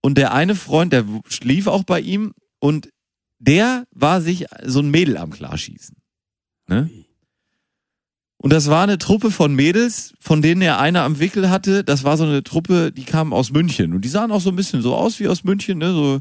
[0.00, 2.34] Und der eine Freund, der schlief auch bei ihm.
[2.60, 2.90] Und
[3.40, 5.96] der war sich so ein Mädel am Klarschießen.
[6.68, 6.88] Ne?
[8.40, 11.82] Und das war eine Truppe von Mädels, von denen er eine am Wickel hatte.
[11.82, 13.92] Das war so eine Truppe, die kamen aus München.
[13.92, 15.92] Und die sahen auch so ein bisschen so aus wie aus München, ne?
[15.92, 16.20] so,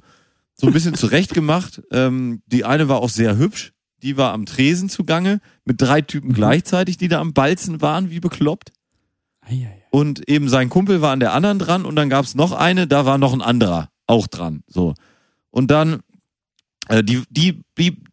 [0.55, 1.83] so ein bisschen zurechtgemacht.
[1.91, 3.73] Ähm, die eine war auch sehr hübsch.
[4.01, 8.19] Die war am Tresen zugange mit drei Typen gleichzeitig, die da am Balzen waren, wie
[8.19, 8.71] bekloppt.
[9.91, 13.05] Und eben sein Kumpel war an der anderen dran und dann gab's noch eine, da
[13.05, 14.63] war noch ein anderer auch dran.
[14.67, 14.93] So.
[15.51, 16.01] Und dann,
[16.87, 18.03] äh, die, die, die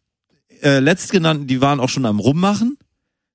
[0.61, 2.77] äh, letztgenannten, die waren auch schon am Rummachen.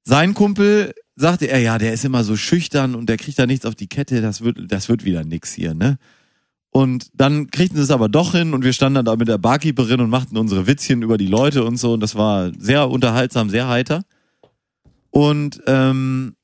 [0.02, 3.66] Sein Kumpel sagte er, ja, der ist immer so schüchtern und der kriegt da nichts
[3.66, 5.98] auf die Kette, das wird, das wird wieder nix hier, ne?
[6.72, 9.38] Und dann kriegten sie es aber doch hin und wir standen dann da mit der
[9.38, 13.50] Barkeeperin und machten unsere Witzchen über die Leute und so und das war sehr unterhaltsam,
[13.50, 14.02] sehr heiter.
[15.10, 16.36] Und ähm,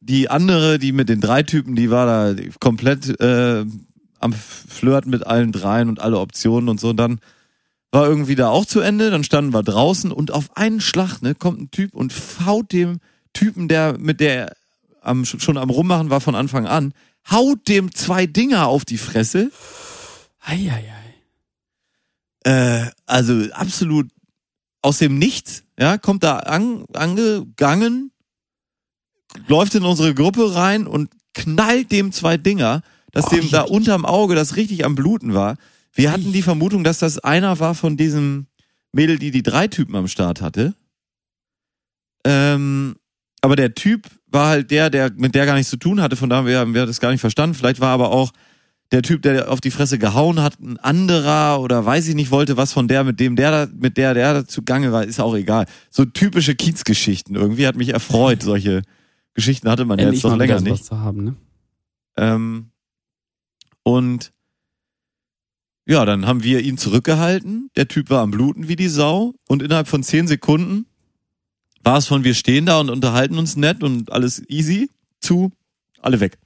[0.00, 3.64] die andere, die mit den drei Typen, die war da komplett äh,
[4.18, 6.90] am Flirten mit allen dreien und alle Optionen und so.
[6.90, 7.20] Und dann
[7.92, 11.34] war irgendwie da auch zu Ende, dann standen wir draußen und auf einen Schlag ne,
[11.34, 12.12] kommt ein Typ und
[12.44, 13.00] haut dem
[13.32, 14.54] Typen, der mit der
[15.02, 16.92] am, schon am Rummachen war von Anfang an,
[17.30, 19.50] haut dem zwei Dinger auf die Fresse.
[20.40, 20.84] Eieiei.
[22.44, 24.08] Äh, also absolut
[24.82, 28.12] aus dem Nichts, ja, kommt da an, angegangen,
[29.46, 32.82] läuft in unsere Gruppe rein und knallt dem zwei Dinger,
[33.12, 35.56] dass Oh, dem da unterm Auge das richtig am Bluten war.
[35.94, 38.46] Wir hatten die Vermutung, dass das einer war von diesem
[38.92, 40.74] Mädel, die die drei Typen am Start hatte.
[42.24, 42.96] Ähm,
[43.40, 46.30] aber der Typ war halt der, der mit der gar nichts zu tun hatte, von
[46.30, 47.54] daher haben wir das gar nicht verstanden.
[47.54, 48.32] Vielleicht war aber auch
[48.92, 52.56] der Typ, der auf die Fresse gehauen hat, ein anderer oder weiß ich nicht, wollte
[52.56, 55.66] was von der, mit dem der, mit der der da zugange war, ist auch egal.
[55.90, 57.36] So typische Kiezgeschichten.
[57.36, 58.82] Irgendwie hat mich erfreut, solche
[59.34, 60.90] Geschichten hatte man Endlich jetzt noch länger nicht.
[60.90, 61.36] haben, ne?
[62.16, 62.70] Ähm,
[63.84, 64.32] und
[65.90, 67.68] ja, dann haben wir ihn zurückgehalten.
[67.74, 69.34] Der Typ war am Bluten wie die Sau.
[69.48, 70.86] Und innerhalb von zehn Sekunden
[71.82, 74.88] war es von wir stehen da und unterhalten uns nett und alles easy
[75.20, 75.50] zu
[76.00, 76.38] alle weg.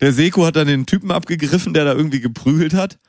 [0.00, 3.00] Der Seko hat dann den Typen abgegriffen, der da irgendwie geprügelt hat.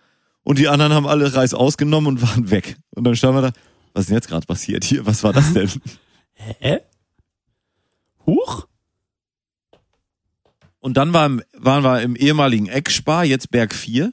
[0.41, 2.77] Und die anderen haben alle Reis ausgenommen und waren weg.
[2.95, 3.51] Und dann standen wir da,
[3.93, 5.05] was ist denn jetzt gerade passiert hier?
[5.05, 5.69] Was war das denn?
[6.33, 6.79] Hä?
[8.25, 8.67] Huch?
[10.79, 14.11] Und dann war, im- waren wir im ehemaligen Eckspar, jetzt Berg 4.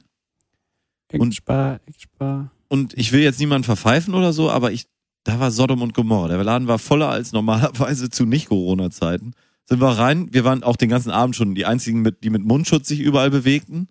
[1.13, 2.39] Und- Eckspar, Eckspar.
[2.39, 4.87] Und und ich will jetzt niemanden verpfeifen oder so, aber ich,
[5.23, 6.27] da war Sodom und Gomorra.
[6.27, 9.33] Der Laden war voller als normalerweise zu Nicht-Corona-Zeiten.
[9.65, 12.43] Sind wir rein, wir waren auch den ganzen Abend schon die einzigen, mit, die mit
[12.43, 13.87] Mundschutz sich überall bewegten.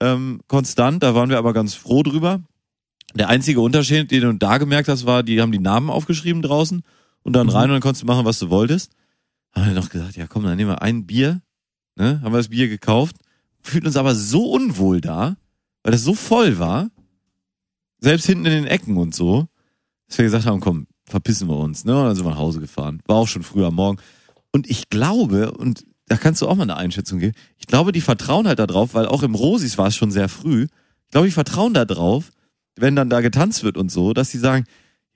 [0.00, 2.42] Ähm, konstant, da waren wir aber ganz froh drüber.
[3.14, 6.82] Der einzige Unterschied, den du da gemerkt hast, war, die haben die Namen aufgeschrieben draußen
[7.22, 8.92] und dann rein und dann konntest du machen, was du wolltest.
[9.52, 11.42] Haben wir noch gesagt, ja komm, dann nehmen wir ein Bier.
[11.96, 12.20] Ne?
[12.22, 13.16] Haben wir das Bier gekauft.
[13.60, 15.36] Fühlten uns aber so unwohl da,
[15.82, 16.90] weil das so voll war.
[18.00, 19.46] Selbst hinten in den Ecken und so.
[20.08, 21.84] Dass wir gesagt haben, komm, verpissen wir uns.
[21.84, 21.98] Ne?
[21.98, 23.02] Und dann sind wir nach Hause gefahren.
[23.06, 23.98] War auch schon früh am Morgen.
[24.52, 28.00] Und ich glaube, und da kannst du auch mal eine Einschätzung geben, ich glaube, die
[28.00, 30.64] vertrauen halt da drauf, weil auch im Rosis war es schon sehr früh.
[31.06, 32.30] Ich glaube, die vertrauen da drauf,
[32.76, 34.64] wenn dann da getanzt wird und so, dass sie sagen,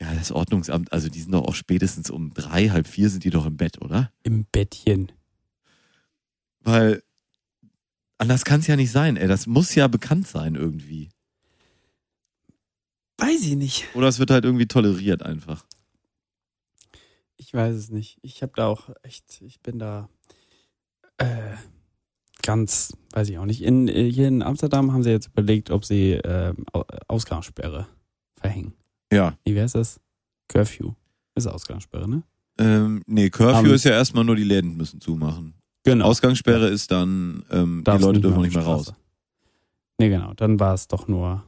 [0.01, 3.31] ja, das Ordnungsamt, also die sind doch auch spätestens um drei, halb vier sind die
[3.31, 4.11] doch im Bett, oder?
[4.23, 5.11] Im Bettchen.
[6.61, 7.03] Weil
[8.19, 9.29] anders kann es ja nicht sein, ey.
[9.29, 11.09] Das muss ja bekannt sein irgendwie.
[13.19, 13.85] Weiß ich nicht.
[13.95, 15.65] Oder es wird halt irgendwie toleriert einfach.
[17.37, 18.19] Ich weiß es nicht.
[18.23, 20.09] Ich habe da auch echt, ich bin da
[21.19, 21.55] äh,
[22.43, 23.63] ganz, weiß ich auch nicht.
[23.63, 27.89] In, hier in Amsterdam haben sie jetzt überlegt, ob sie äh, Au- Ausgangssperre
[28.37, 28.75] verhängen.
[29.13, 29.37] Ja.
[29.45, 30.01] Wie heißt das?
[30.49, 30.93] Curfew.
[31.35, 32.23] Ist Ausgangssperre, ne?
[32.59, 35.55] Ähm, nee, Curfew Am- ist ja erstmal nur die Läden müssen zumachen.
[35.93, 36.07] Genau.
[36.07, 38.93] Ausgangssperre ist dann, ähm, die Leute dürfen nicht mehr raus.
[39.99, 40.33] Nee, genau.
[40.35, 41.45] Dann war es doch nur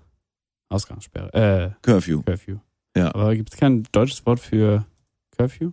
[0.68, 1.32] Ausgangssperre.
[1.32, 2.22] Äh, Curfew.
[2.22, 2.58] Curfew.
[2.96, 3.14] Ja.
[3.14, 4.84] Aber gibt es kein deutsches Wort für
[5.36, 5.72] Curfew?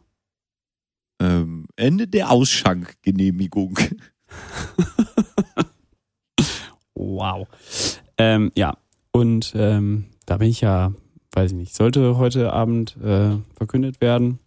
[1.20, 3.78] Ähm, Ende der Ausschankgenehmigung.
[6.97, 7.47] Wow.
[8.18, 8.76] Ähm, ja,
[9.11, 10.93] und ähm, da bin ich ja,
[11.34, 14.39] weiß ich nicht, sollte heute Abend äh, verkündet werden.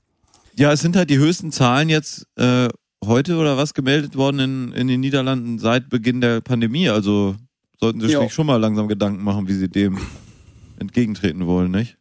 [0.56, 2.68] Ja, es sind halt die höchsten Zahlen jetzt äh,
[3.04, 6.88] heute oder was gemeldet worden in, in den Niederlanden seit Beginn der Pandemie.
[6.88, 7.36] Also
[7.78, 9.98] sollten sie sich schon mal langsam Gedanken machen, wie sie dem
[10.78, 11.96] entgegentreten wollen, nicht?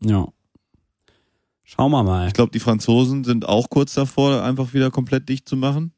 [0.00, 0.28] Ja.
[1.64, 2.26] Schauen wir mal.
[2.26, 5.92] Ich glaube, die Franzosen sind auch kurz davor, einfach wieder komplett dicht zu machen.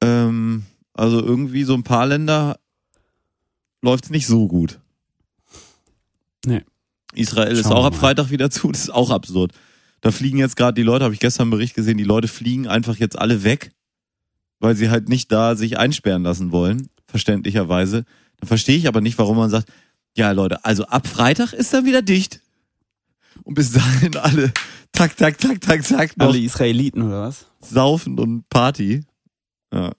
[0.00, 2.58] Ähm, also irgendwie so ein paar Länder
[3.82, 4.80] läuft's nicht so gut.
[6.44, 6.64] Nee.
[7.14, 7.94] Israel ist Schauen auch wir ab.
[7.94, 9.52] Freitag wieder zu, das ist auch absurd.
[10.00, 12.66] Da fliegen jetzt gerade die Leute, habe ich gestern einen Bericht gesehen, die Leute fliegen
[12.66, 13.72] einfach jetzt alle weg,
[14.58, 18.04] weil sie halt nicht da sich einsperren lassen wollen, verständlicherweise.
[18.38, 19.70] Dann verstehe ich aber nicht, warum man sagt,
[20.16, 22.40] ja Leute, also ab Freitag ist dann wieder dicht.
[23.44, 24.52] Und bis dahin alle
[24.92, 27.46] tak, tak, tak, tak, tak, Alle Israeliten oder was?
[27.60, 29.02] saufen und Party.
[29.72, 29.92] Ja.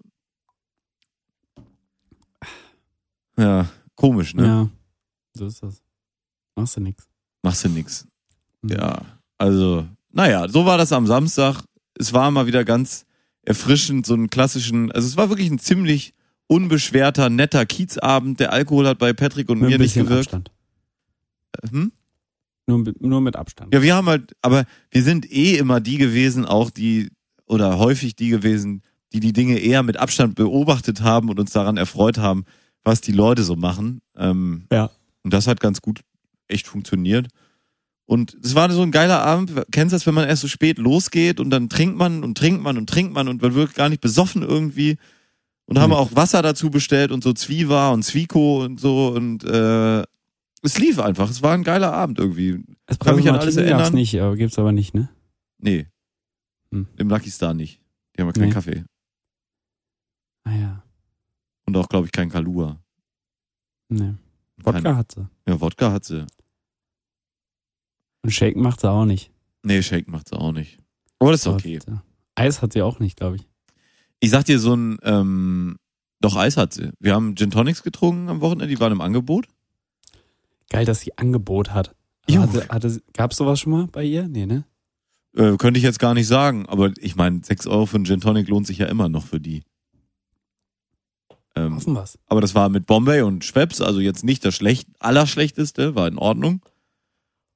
[3.37, 4.45] Ja, komisch, ne?
[4.45, 4.69] Ja.
[5.33, 5.81] So ist das.
[6.55, 7.07] Machst du nix.
[7.41, 8.05] Machst du nix.
[8.61, 8.69] Mhm.
[8.71, 9.01] Ja,
[9.41, 11.63] also, naja, so war das am Samstag.
[11.97, 13.05] Es war mal wieder ganz
[13.43, 16.13] erfrischend, so einen klassischen, also es war wirklich ein ziemlich
[16.47, 18.39] unbeschwerter, netter Kiezabend.
[18.39, 20.33] Der Alkohol hat bei Patrick und Mit mir ein nicht bisschen gewirkt.
[20.33, 20.51] Abstand.
[21.71, 21.91] Hm?
[22.67, 23.73] Nur, mit- nur mit Abstand.
[23.73, 27.09] Ja, wir haben halt, aber wir sind eh immer die gewesen, auch die,
[27.45, 28.81] oder häufig die gewesen,
[29.13, 32.45] die die Dinge eher mit Abstand beobachtet haben und uns daran erfreut haben,
[32.83, 34.01] was die Leute so machen.
[34.15, 34.89] Ähm, Ja.
[35.23, 36.01] Und das hat ganz gut
[36.47, 37.27] echt funktioniert.
[38.11, 39.53] Und es war so ein geiler Abend.
[39.71, 42.61] Kennst du das, wenn man erst so spät losgeht und dann trinkt man und trinkt
[42.61, 44.97] man und trinkt man und man wird gar nicht besoffen irgendwie.
[45.65, 45.95] Und haben Nee.
[45.95, 50.01] auch Wasser dazu bestellt und so Zwiewa und Zwieko und so und äh,
[50.61, 51.29] es lief einfach.
[51.29, 52.65] Es war ein geiler Abend irgendwie.
[52.99, 53.93] Kann mich an alles Martini gab's erinnern.
[53.93, 55.09] nicht, aber gibt's aber nicht, ne?
[55.59, 55.87] Nee.
[56.71, 56.87] Hm.
[56.97, 57.79] Im Lucky Star nicht.
[58.17, 58.53] Die haben ja keinen Nee.
[58.53, 58.83] Kaffee.
[60.43, 60.83] Ah ja.
[61.65, 62.77] Und auch, glaube ich, keinen Kalua.
[63.87, 64.17] Ne.
[64.63, 65.27] Wodka Kein, hat sie.
[65.47, 66.25] ja, Wodka hat sie.
[68.23, 69.31] Und Shake macht sie auch nicht.
[69.63, 70.79] Nee, Shake macht sie auch nicht.
[71.19, 71.75] Aber das ist okay.
[71.75, 71.95] Äh,
[72.35, 73.47] Eis hat sie auch nicht, glaube ich.
[74.19, 75.77] Ich sag dir so ein, ähm,
[76.19, 76.91] doch Eis hat sie.
[76.99, 79.47] Wir haben Gin Tonics getrunken am Wochenende, die waren im Angebot.
[80.69, 81.95] Geil, dass sie Angebot hat.
[82.29, 82.41] Jo.
[82.41, 84.27] Hatte, hatte, gab's sowas schon mal bei ihr?
[84.27, 84.63] Nee, ne?
[85.35, 88.21] Äh, könnte ich jetzt gar nicht sagen, aber ich meine, 6 Euro für einen Gin
[88.21, 89.63] Tonic lohnt sich ja immer noch für die.
[91.55, 92.17] Ähm, Offen was.
[92.27, 96.17] aber das war mit Bombay und Schweppes, also jetzt nicht das schlecht, allerschlechteste, war in
[96.17, 96.61] Ordnung.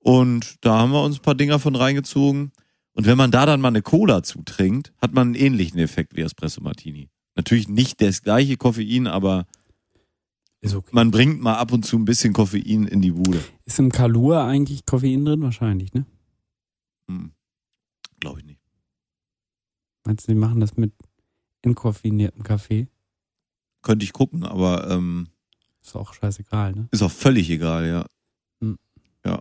[0.05, 2.51] Und da haben wir uns ein paar Dinger von reingezogen.
[2.93, 6.21] Und wenn man da dann mal eine Cola zutrinkt, hat man einen ähnlichen Effekt wie
[6.21, 7.09] Espresso Martini.
[7.35, 9.47] Natürlich nicht das gleiche Koffein, aber
[10.63, 10.89] okay.
[10.91, 13.43] man bringt mal ab und zu ein bisschen Koffein in die Bude.
[13.65, 15.41] Ist im Kalua eigentlich Koffein drin?
[15.41, 16.05] Wahrscheinlich, ne?
[17.09, 17.31] Hm.
[18.19, 18.61] Glaube ich nicht.
[20.03, 20.93] Meinst du, die machen das mit
[21.63, 22.89] entkoffiniertem Kaffee?
[23.81, 25.29] Könnte ich gucken, aber ähm,
[25.81, 26.89] Ist auch scheißegal, ne?
[26.91, 28.05] ist auch völlig egal, ja.
[28.61, 28.77] Hm.
[29.25, 29.39] Ja.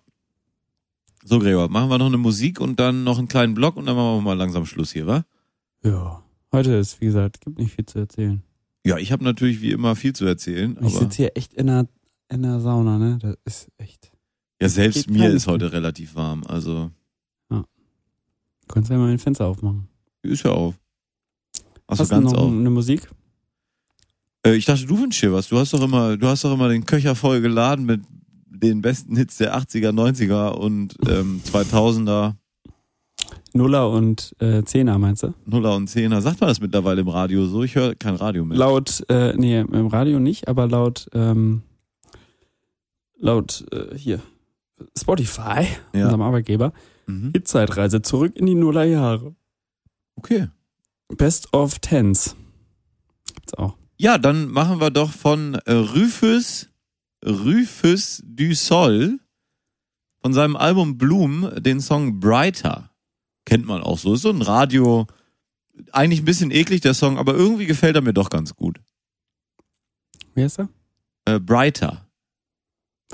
[1.26, 3.96] So, Gregor, machen wir noch eine Musik und dann noch einen kleinen Block und dann
[3.96, 5.24] machen wir mal langsam Schluss hier, wa?
[5.82, 6.22] Ja.
[6.52, 8.42] Heute ist, wie gesagt, gibt nicht viel zu erzählen.
[8.84, 11.88] Ja, ich habe natürlich wie immer viel zu erzählen, Ich sitze hier echt in einer,
[12.28, 13.18] in der Sauna, ne?
[13.20, 14.12] Das ist echt.
[14.60, 16.44] Ja, selbst mir ist heute relativ warm.
[16.46, 16.90] Also,
[17.50, 19.88] Du kannst ja mal ein Fenster aufmachen.
[20.22, 20.74] ist ja auf.
[21.86, 22.50] Achso, Hast du ganz noch auf.
[22.50, 23.10] eine Musik?
[24.46, 25.48] Äh, ich dachte, du wünschst dir was.
[25.48, 28.00] Du hast doch immer, du hast doch immer den Köcher voll geladen mit
[28.54, 32.34] den besten Hits der 80er, 90er und ähm, 2000er,
[33.56, 35.32] Nuller und äh, Zehner, meinst du?
[35.46, 36.20] Nuller und Zehner.
[36.20, 37.62] Sagt man das mittlerweile im Radio so?
[37.62, 38.58] Ich höre kein Radio mehr.
[38.58, 41.62] Laut, äh, nee, im Radio nicht, aber laut, ähm,
[43.18, 44.20] laut, äh, hier,
[44.98, 46.04] Spotify, Ja.
[46.04, 46.72] unserem Arbeitgeber,
[47.06, 47.30] Mhm.
[47.34, 49.34] Hitzeitreise zurück in die Nullerjahre.
[50.16, 50.48] Okay.
[51.16, 52.34] Best of Tens.
[53.34, 53.76] Gibt's auch.
[53.98, 56.70] Ja, dann machen wir doch von äh, Rufus,
[57.24, 59.18] Rufus du Sol
[60.20, 62.90] von seinem Album Bloom den Song Brighter.
[63.44, 64.14] Kennt man auch so.
[64.14, 65.06] Ist so ein Radio,
[65.92, 68.80] eigentlich ein bisschen eklig der Song, aber irgendwie gefällt er mir doch ganz gut.
[70.34, 70.68] Wie heißt er?
[71.26, 72.06] Äh, Brighter,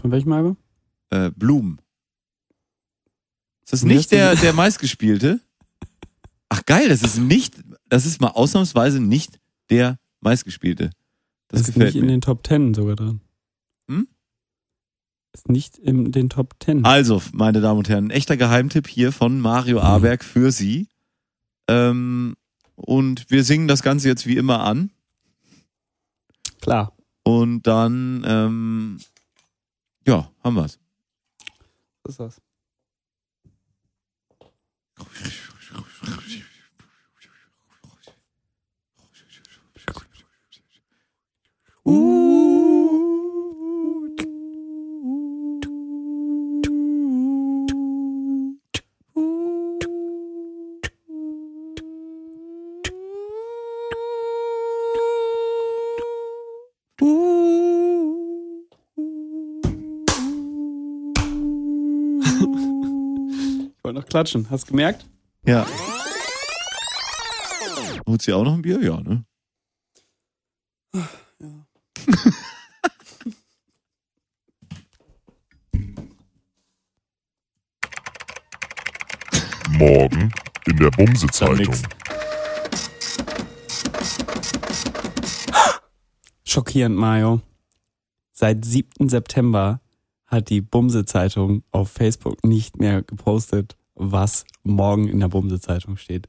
[0.01, 0.57] Von welchem Album?
[1.11, 1.79] äh, Bloom.
[3.65, 5.41] Ist das Wie nicht der der, meistgespielte?
[6.49, 9.39] Ach geil, das ist nicht, das ist mal ausnahmsweise nicht
[9.69, 10.91] der meistgespielte.
[11.49, 12.13] Das, ist gefällt nicht in mir.
[12.13, 13.21] den Top Ten sogar drin.
[15.31, 15.35] Hm?
[15.35, 16.85] Ist nicht in den Top Ten.
[16.85, 20.89] Also, meine Damen und Herren, ein echter Geheimtipp hier von Mario Aberg für Sie.
[21.69, 22.37] Ähm,
[22.75, 24.91] und wir singen das Ganze jetzt wie immer an.
[26.61, 26.97] Klar.
[27.23, 28.99] Und dann, ähm,
[30.07, 30.79] ja, haben wir's.
[32.03, 32.41] Was ist das?
[41.85, 42.60] Ich
[64.11, 64.51] klatschen.
[64.51, 65.07] Hast du gemerkt?
[65.47, 65.67] Ja.
[68.07, 68.83] Holt sie auch noch ein Bier?
[68.83, 69.25] Ja, ne?
[79.79, 80.33] Morgen
[80.67, 81.75] in der Bumse-Zeitung.
[86.45, 87.41] Schockierend, Mario.
[88.33, 89.09] Seit 7.
[89.09, 89.81] September
[90.27, 96.29] hat die Bumse-Zeitung auf Facebook nicht mehr gepostet, was morgen in der Bumse-Zeitung steht.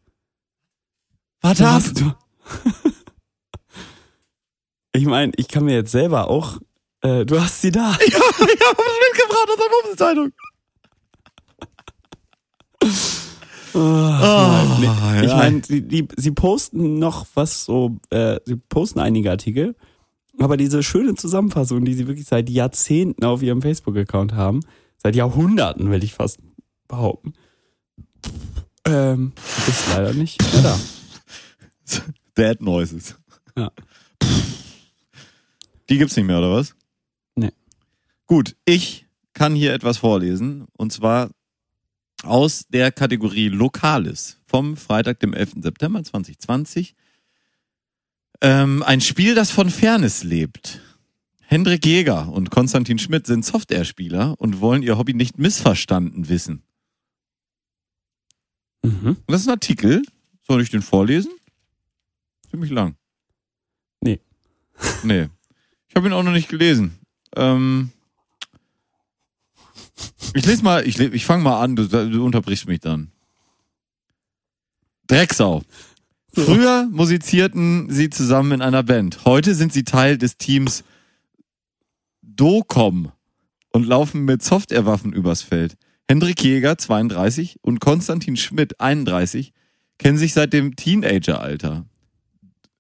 [1.42, 1.74] Warte ab!
[1.74, 2.14] hast du.
[4.94, 6.60] ich meine, ich kann mir jetzt selber auch.
[7.02, 7.98] Äh, du hast sie da.
[8.06, 10.32] Ich habe mitgebracht aus der Bumse-Zeitung.
[13.74, 13.78] Oh,
[14.80, 14.86] nee.
[14.86, 15.24] ja.
[15.24, 19.76] Ich meine, die, die, sie posten noch was so, äh, sie posten einige Artikel,
[20.40, 24.60] aber diese schöne Zusammenfassung, die sie wirklich seit Jahrzehnten auf ihrem Facebook-Account haben,
[24.98, 26.40] seit Jahrhunderten will ich fast
[26.88, 27.34] behaupten,
[28.86, 29.34] ähm,
[29.68, 30.80] ist leider nicht da.
[32.38, 33.16] Dead Noises.
[33.58, 33.72] Ja.
[35.90, 36.76] Die gibt's nicht mehr, oder was?
[37.36, 37.52] Nee.
[38.28, 41.30] Gut, ich kann hier etwas vorlesen und zwar
[42.24, 45.56] aus der Kategorie Lokales vom Freitag, dem 11.
[45.62, 46.96] September 2020.
[48.42, 50.82] Ähm, ein Spiel, das von Fairness lebt.
[51.42, 56.64] Hendrik Jäger und Konstantin Schmidt sind Software-Spieler und wollen ihr Hobby nicht missverstanden wissen.
[58.84, 59.08] Mhm.
[59.08, 60.02] Und das ist ein Artikel.
[60.48, 61.32] Soll ich den vorlesen?
[62.50, 62.96] Ziemlich lang.
[64.02, 64.20] Nee.
[65.04, 65.30] Nee.
[65.88, 66.98] Ich habe ihn auch noch nicht gelesen.
[67.36, 67.92] Ähm,
[70.34, 73.12] ich lese mal, ich, ich fange mal an, du, du unterbrichst mich dann.
[75.08, 75.64] Drecksau.
[76.34, 79.26] Früher musizierten sie zusammen in einer Band.
[79.26, 80.86] Heute sind sie Teil des Teams
[82.22, 83.12] Docom
[83.74, 85.76] und laufen mit Softwarewaffen übers Feld.
[86.12, 89.54] Hendrik Jäger, 32, und Konstantin Schmidt, 31,
[89.98, 91.86] kennen sich seit dem Teenageralter.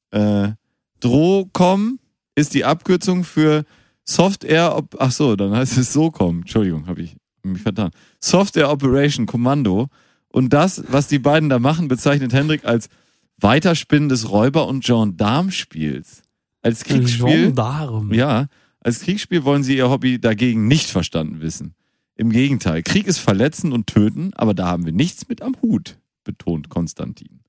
[0.09, 0.49] Äh,
[0.99, 1.99] Drocom
[2.35, 3.63] ist die Abkürzung für
[4.03, 6.39] Software, Op ach so, dann heißt es SOCOM.
[6.39, 7.91] Entschuldigung, habe ich mich vertan.
[8.19, 9.87] Software Operation Kommando.
[10.27, 12.89] Und das, was die beiden da machen, bezeichnet Hendrik als
[13.37, 16.23] Weiterspinnen des Räuber- und Gendarmspiels.
[16.61, 17.45] Als Kriegsspiel.
[17.45, 18.11] Gendarm.
[18.13, 18.47] Ja,
[18.81, 21.75] als Kriegsspiel wollen sie ihr Hobby dagegen nicht verstanden wissen.
[22.21, 25.97] Im Gegenteil, Krieg ist verletzen und töten, aber da haben wir nichts mit am Hut,
[26.23, 27.39] betont Konstantin.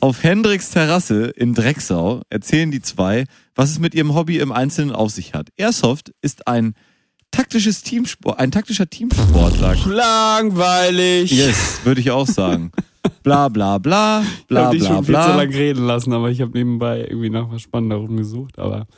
[0.00, 4.92] Auf Hendricks Terrasse in Drecksau erzählen die zwei, was es mit ihrem Hobby im Einzelnen
[4.92, 5.50] auf sich hat.
[5.56, 6.74] Airsoft ist ein
[7.30, 9.86] taktisches Teamsport, ein taktischer Teamsport, sagt.
[9.86, 11.30] Langweilig.
[11.30, 12.72] Yes, würde ich auch sagen.
[13.22, 15.36] Bla bla bla, ich bla hab dich bla schon viel zu bla.
[15.36, 18.88] lange reden lassen, aber ich habe nebenbei irgendwie nach was Spannenderem gesucht, aber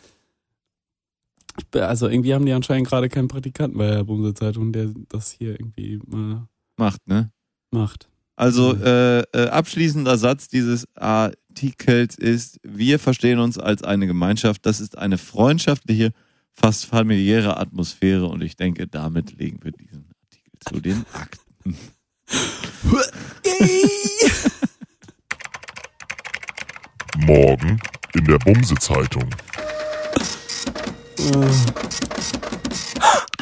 [1.73, 6.01] Also irgendwie haben die anscheinend gerade keinen Praktikanten bei der Bumse-Zeitung, der das hier irgendwie
[6.07, 7.31] mal Macht, ne?
[7.71, 8.09] macht.
[8.37, 14.65] Also äh, äh, abschließender Satz dieses Artikels ist, wir verstehen uns als eine Gemeinschaft.
[14.65, 16.13] Das ist eine freundschaftliche,
[16.51, 21.77] fast familiäre Atmosphäre und ich denke, damit legen wir diesen Artikel zu den Akten.
[27.19, 27.79] Morgen
[28.15, 29.29] in der Bumse-Zeitung.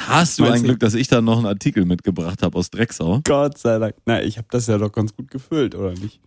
[0.07, 3.21] Hast du ein Glück, dass ich da noch einen Artikel mitgebracht habe aus Drecksau?
[3.25, 3.95] Gott sei Dank.
[4.07, 6.21] Na, ich habe das ja doch ganz gut gefüllt, oder nicht?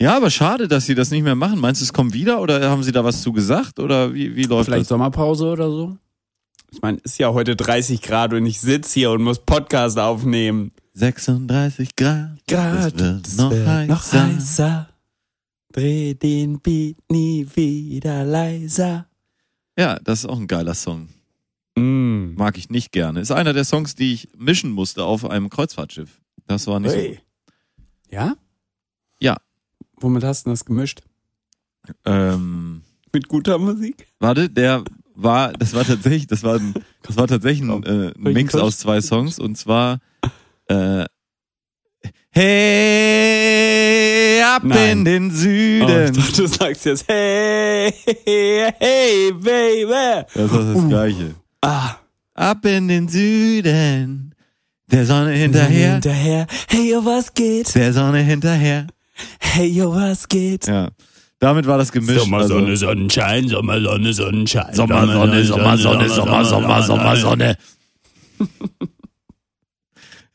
[0.00, 1.58] Ja, aber schade, dass sie das nicht mehr machen.
[1.60, 4.44] Meinst du, es kommt wieder oder haben sie da was zu gesagt oder wie, wie
[4.44, 4.88] läuft Vielleicht das?
[4.88, 5.98] Sommerpause oder so?
[6.72, 10.72] Ich meine, ist ja heute 30 Grad und ich sitz hier und muss Podcast aufnehmen.
[10.94, 12.38] 36 Grad.
[12.48, 13.86] Grad, es wird es noch, wird heißer.
[13.92, 14.88] noch heißer.
[15.72, 19.09] Dreh den Beat nie wieder leiser.
[19.80, 21.08] Ja, das ist auch ein geiler Song.
[21.74, 22.34] Mm.
[22.34, 23.20] Mag ich nicht gerne.
[23.20, 26.20] Ist einer der Songs, die ich mischen musste auf einem Kreuzfahrtschiff.
[26.46, 27.20] Das war nicht Hey.
[28.10, 28.34] Ja?
[29.20, 29.38] Ja.
[29.98, 31.00] Womit hast du das gemischt?
[31.86, 31.94] so.
[32.04, 34.06] Ähm, Mit guter Musik?
[34.18, 38.32] warte, der war, das war tatsächlich, das war, ein, das war tatsächlich ein, äh, ein
[38.34, 40.00] Mix aus zwei Songs und zwar
[40.66, 41.06] äh,
[42.32, 44.98] Hey, ab Nein.
[44.98, 46.12] in den Oh, ich Süden.
[46.14, 47.92] dachte, du sagst jetzt, hey,
[48.24, 50.24] hey, hey, baby.
[50.34, 51.34] das ist das Gleiche.
[51.62, 51.96] Ah,
[52.34, 54.34] Ab in den Süden,
[54.90, 56.46] der Sonne hinterher, hinterher.
[56.68, 57.74] Hey, yo, was geht?
[57.74, 58.86] der Sonne hinterher.
[59.38, 60.66] Hey, yo, was geht?
[60.66, 60.88] Ja,
[61.38, 62.20] damit war das gemischt.
[62.20, 64.72] Sommersonne, Sonnenschein, Sommersonne, Sonnenschein.
[64.74, 67.56] Sommersonne, Sommersonne, Sommer, Sommer, Sommersonne.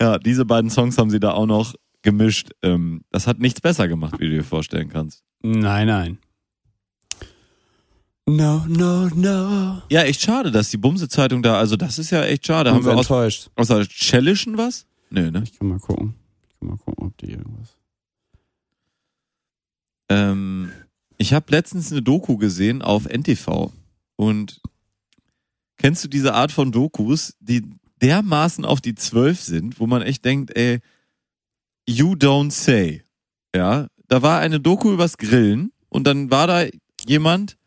[0.01, 1.74] Ja, diese beiden Songs haben sie da auch noch
[2.06, 2.51] gemischt.
[2.64, 5.24] Ähm, das hat nichts besser gemacht, wie du dir vorstellen kannst.
[5.41, 6.18] Nein, nein.
[8.28, 9.82] No, no, no.
[9.91, 12.72] Ja, echt schade, dass die Bumse-Zeitung da, also das ist ja echt schade.
[12.72, 13.49] Haben Haben wir aus, enttäuscht.
[13.56, 14.88] außer Cellischen was?
[15.12, 15.43] Nö, ne?
[15.43, 16.16] Ich kann mal gucken.
[16.49, 17.76] Ich kann mal gucken, ob die irgendwas.
[20.10, 20.72] Ähm,
[21.18, 23.72] ich habe letztens eine Doku gesehen auf NTV
[24.16, 24.60] und
[25.78, 27.64] kennst du diese Art von Dokus, die
[28.01, 30.80] dermaßen auf die Zwölf sind, wo man echt denkt, ey,
[31.88, 33.04] you don't say.
[33.56, 36.66] Ja, da war eine Doku übers Grillen und dann war da
[37.08, 37.58] jemand,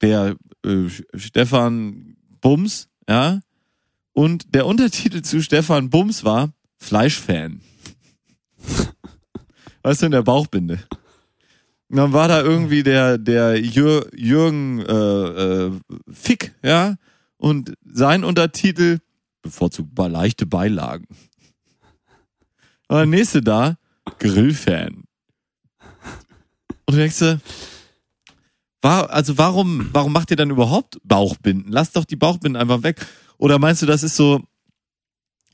[0.00, 3.40] der äh, Stefan Bums, ja,
[4.12, 7.60] und der Untertitel zu Stefan Bums war Fleischfan.
[9.82, 10.80] weißt du, in der Bauchbinde.
[11.88, 15.72] Und dann war da irgendwie der, der Jür, Jürgen äh, äh,
[16.12, 16.96] Fick, ja,
[17.38, 18.98] und sein Untertitel
[19.40, 21.06] bevorzugt leichte Beilagen.
[22.88, 23.76] Und der nächste da,
[24.18, 25.04] Grillfan.
[26.86, 27.38] Und du denkst
[28.80, 31.70] war, also warum, warum macht ihr dann überhaupt Bauchbinden?
[31.70, 33.04] Lasst doch die Bauchbinden einfach weg.
[33.36, 34.40] Oder meinst du, das ist so,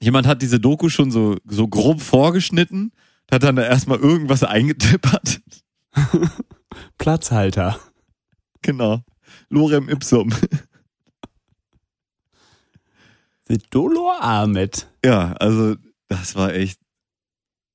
[0.01, 2.93] jemand hat diese Doku schon so, so grob vorgeschnitten,
[3.31, 5.41] hat dann da erstmal irgendwas eingetippert?
[6.99, 7.81] Platzhalter.
[8.63, 9.03] Genau.
[9.49, 10.33] Lorem ipsum.
[13.49, 14.89] Sidolo Ahmed.
[15.05, 15.77] Ja, also
[16.09, 16.81] das war echt.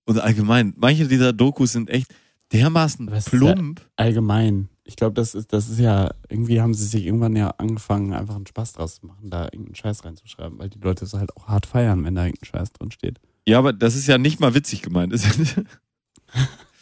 [0.09, 2.11] Und allgemein, manche dieser Dokus sind echt
[2.51, 3.79] dermaßen plump.
[3.95, 4.67] Allgemein.
[4.83, 8.35] Ich glaube, das ist, das ist ja, irgendwie haben sie sich irgendwann ja angefangen, einfach
[8.35, 11.47] einen Spaß draus zu machen, da irgendeinen Scheiß reinzuschreiben, weil die Leute es halt auch
[11.47, 13.19] hart feiern, wenn da irgendein Scheiß drin steht.
[13.47, 15.13] Ja, aber das ist ja nicht mal witzig gemeint.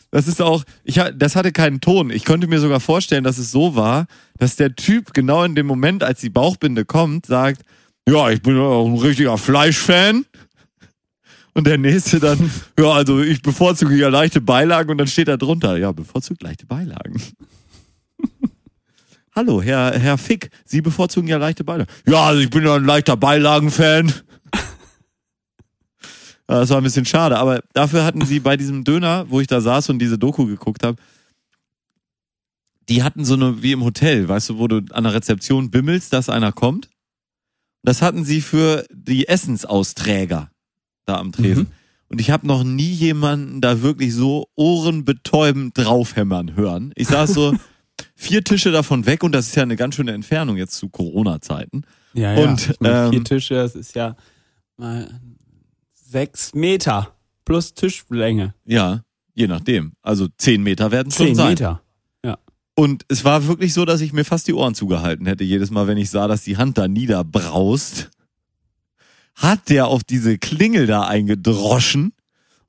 [0.09, 2.11] Das ist auch, ich, das hatte keinen Ton.
[2.11, 4.07] Ich konnte mir sogar vorstellen, dass es so war,
[4.38, 7.63] dass der Typ genau in dem Moment, als die Bauchbinde kommt, sagt,
[8.07, 10.25] ja, ich bin auch ein richtiger Fleischfan.
[11.58, 15.38] Und der nächste dann, ja, also ich bevorzuge ja leichte Beilagen und dann steht da
[15.38, 17.20] drunter, ja, bevorzugt leichte Beilagen.
[19.36, 21.89] Hallo, Herr, Herr Fick, Sie bevorzugen ja leichte Beilagen.
[22.05, 24.14] Ja, also ich bin ja ein leichter Beilagen-Fan.
[26.49, 29.60] Das war ein bisschen schade, aber dafür hatten sie bei diesem Döner, wo ich da
[29.60, 30.95] saß und diese Doku geguckt habe,
[32.88, 36.14] die hatten so eine, wie im Hotel, weißt du, wo du an der Rezeption bimmelst,
[36.14, 36.88] dass einer kommt.
[37.84, 40.49] Das hatten sie für die Essensausträger
[41.08, 41.64] da am Tresen.
[41.64, 41.72] Mhm.
[42.10, 46.93] Und ich habe noch nie jemanden da wirklich so ohrenbetäubend draufhämmern hören.
[46.95, 47.53] Ich saß so
[48.16, 51.84] vier Tische davon weg und das ist ja eine ganz schöne Entfernung jetzt zu Corona-Zeiten.
[52.14, 52.43] Ja, ja.
[52.43, 54.16] Und Ich ich mein, vier ähm, Tische, das ist ja
[54.78, 55.20] mal
[55.93, 58.53] sechs Meter plus Tischlänge.
[58.66, 59.01] Ja,
[59.34, 59.93] je nachdem.
[60.01, 61.49] Also zehn Meter werden schon Zehn sein.
[61.49, 61.82] Meter.
[62.80, 65.88] Und es war wirklich so, dass ich mir fast die Ohren zugehalten hätte, jedes Mal,
[65.88, 68.12] wenn ich sah, dass die Hand da niederbraust.
[69.38, 72.12] Hat der auf diese Klingel da eingedroschen.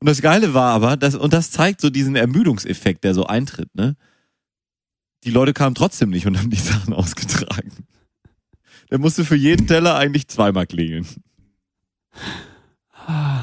[0.00, 3.74] Und das Geile war aber, dass, und das zeigt so diesen Ermüdungseffekt, der so eintritt,
[3.74, 3.96] ne?
[5.24, 7.72] Die Leute kamen trotzdem nicht und haben die Sachen ausgetragen.
[8.90, 11.06] der musste für jeden Teller eigentlich zweimal klingeln.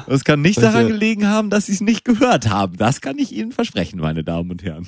[0.06, 2.76] Das kann nicht Solche- daran gelegen haben, dass sie es nicht gehört haben.
[2.76, 4.86] Das kann ich Ihnen versprechen, meine Damen und Herren.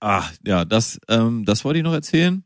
[0.00, 2.44] Ach, ja, das, ähm, das wollte ich noch erzählen.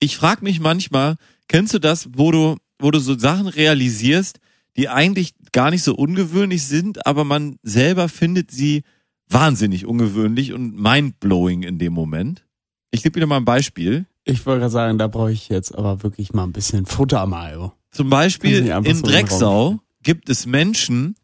[0.00, 1.16] Ich frage mich manchmal,
[1.48, 4.38] kennst du das, wo du, wo du so Sachen realisierst,
[4.76, 8.82] die eigentlich gar nicht so ungewöhnlich sind, aber man selber findet sie
[9.28, 12.44] wahnsinnig ungewöhnlich und mindblowing in dem Moment?
[12.90, 14.06] Ich gebe dir mal ein Beispiel.
[14.24, 17.72] Ich wollte gerade sagen, da brauche ich jetzt aber wirklich mal ein bisschen Futter, Mario.
[17.90, 21.16] Zum Beispiel in so Drecksau gibt es Menschen,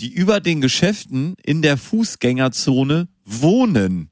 [0.00, 4.10] die über den Geschäften in der Fußgängerzone wohnen.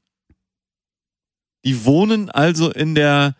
[1.63, 3.35] Die wohnen also in der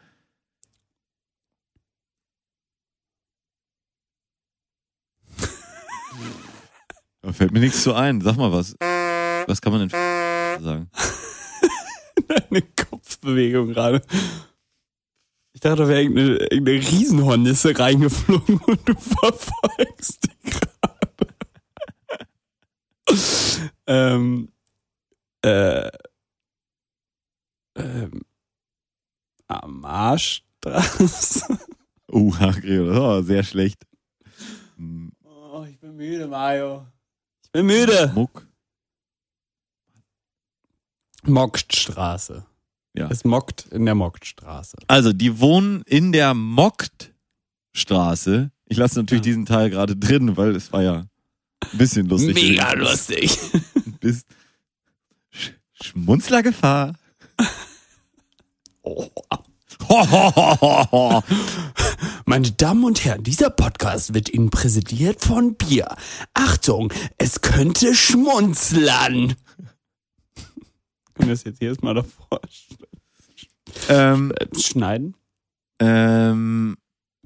[7.28, 8.22] Da fällt mir nichts zu ein.
[8.22, 8.78] Sag mal was.
[9.48, 9.90] Was kann man denn
[10.64, 10.90] sagen?
[12.50, 14.02] Eine Kopfbewegung gerade.
[15.52, 21.36] Ich dachte, da wäre irgendeine, irgendeine Riesenhornisse reingeflogen und du verfolgst die gerade.
[23.88, 24.54] ähm,
[25.42, 25.92] äh,
[27.76, 28.22] ähm,
[29.50, 31.60] am Arschstraße.
[32.10, 33.86] Uh, oh, sehr schlecht.
[35.26, 36.88] Oh, ich bin müde, Mario.
[37.58, 38.12] Bin müde.
[38.14, 38.46] Muck.
[41.24, 42.46] Moktstraße.
[42.94, 43.10] Ja.
[43.10, 44.78] Es mockt in der Moktstraße.
[44.86, 48.52] Also, die wohnen in der Moktstraße.
[48.68, 49.32] Ich lasse natürlich Ja.
[49.32, 50.98] diesen Teil gerade drin, weil es war ja
[51.72, 52.36] ein bisschen lustig.
[52.36, 53.36] Mega lustig.
[54.02, 54.24] Bis
[55.32, 56.94] Sch Schmunzlergefahr.
[58.84, 59.10] Oh.
[59.90, 61.24] Ho, ho, ho, ho, ho.
[62.30, 65.96] Meine Damen und Herren, dieser Podcast wird Ihnen präsentiert von Bier.
[66.34, 69.34] Achtung, es könnte schmunzlern.
[70.36, 70.50] Können
[71.20, 72.42] wir das jetzt jedes Mal davor
[73.88, 75.16] ähm, schneiden?
[75.80, 76.76] ähm,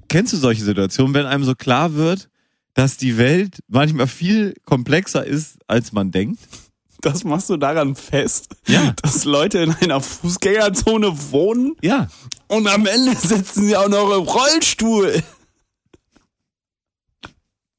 [0.06, 2.30] kennst du solche Situationen, wenn einem so klar wird,
[2.74, 6.38] dass die Welt manchmal viel komplexer ist, als man denkt?
[7.02, 8.94] Das machst du daran fest, Ja.
[9.02, 12.08] dass Leute in einer Fußgängerzone wohnen Ja.
[12.48, 15.22] und am Ende sitzen sie auch noch im Rollstuhl.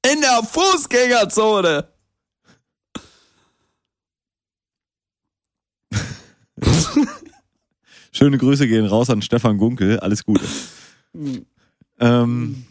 [0.05, 1.87] In der Fußgängerzone.
[8.11, 9.99] Schöne Grüße gehen raus an Stefan Gunkel.
[9.99, 10.45] Alles Gute.
[11.99, 12.65] Ähm,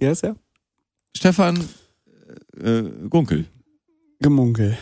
[0.00, 0.34] Ja, ist ja.
[1.16, 1.68] Stefan
[2.56, 3.46] äh, Gunkel.
[4.20, 4.76] Gemunkel.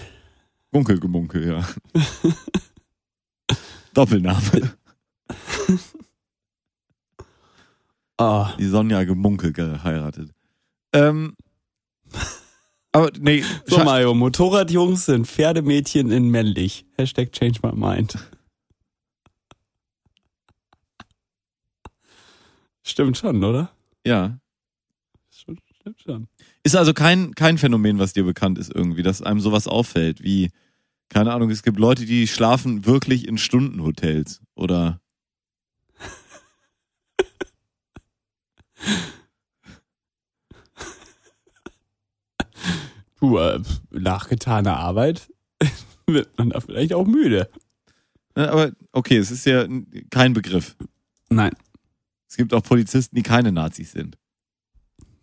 [0.71, 1.69] Gunkel Gemunkel, ja.
[3.95, 4.77] Doppelname.
[8.21, 8.57] Ah.
[8.59, 10.35] Die Sonja Gemunkel geheiratet.
[10.93, 11.37] Ähm,
[12.91, 16.85] aber nee, So, Mario, Motorradjungs sind Pferdemädchen in männlich.
[16.97, 18.19] Hashtag change my mind.
[22.83, 23.71] Stimmt schon, oder?
[24.05, 24.37] ja.
[25.31, 25.63] Stimmt
[26.03, 26.29] schon.
[26.69, 30.51] Ist also kein, kein Phänomen, was dir bekannt ist irgendwie, dass einem sowas auffällt, wie,
[31.09, 35.01] keine Ahnung, es gibt Leute, die schlafen wirklich in Stundenhotels oder
[43.19, 45.33] Du, äh, nach getaner Arbeit
[46.07, 47.49] wird man da vielleicht auch müde.
[48.37, 49.67] Ja, aber okay, es ist ja
[50.11, 50.77] kein Begriff.
[51.31, 51.53] Nein.
[52.29, 54.19] Es gibt auch Polizisten, die keine Nazis sind.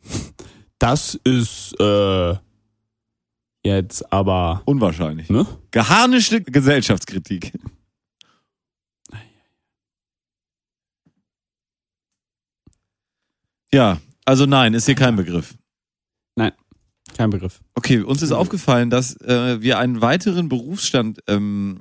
[0.80, 2.36] Das ist äh,
[3.64, 5.30] jetzt aber, Unwahrscheinlich.
[5.30, 5.46] ne?
[5.72, 7.54] Geharnischte Gesellschaftskritik.
[13.74, 15.56] Ja, also nein, ist hier kein Begriff.
[17.16, 17.62] Kein Begriff.
[17.76, 21.80] Okay, uns ist aufgefallen, dass äh, wir einen weiteren Berufsstand ähm,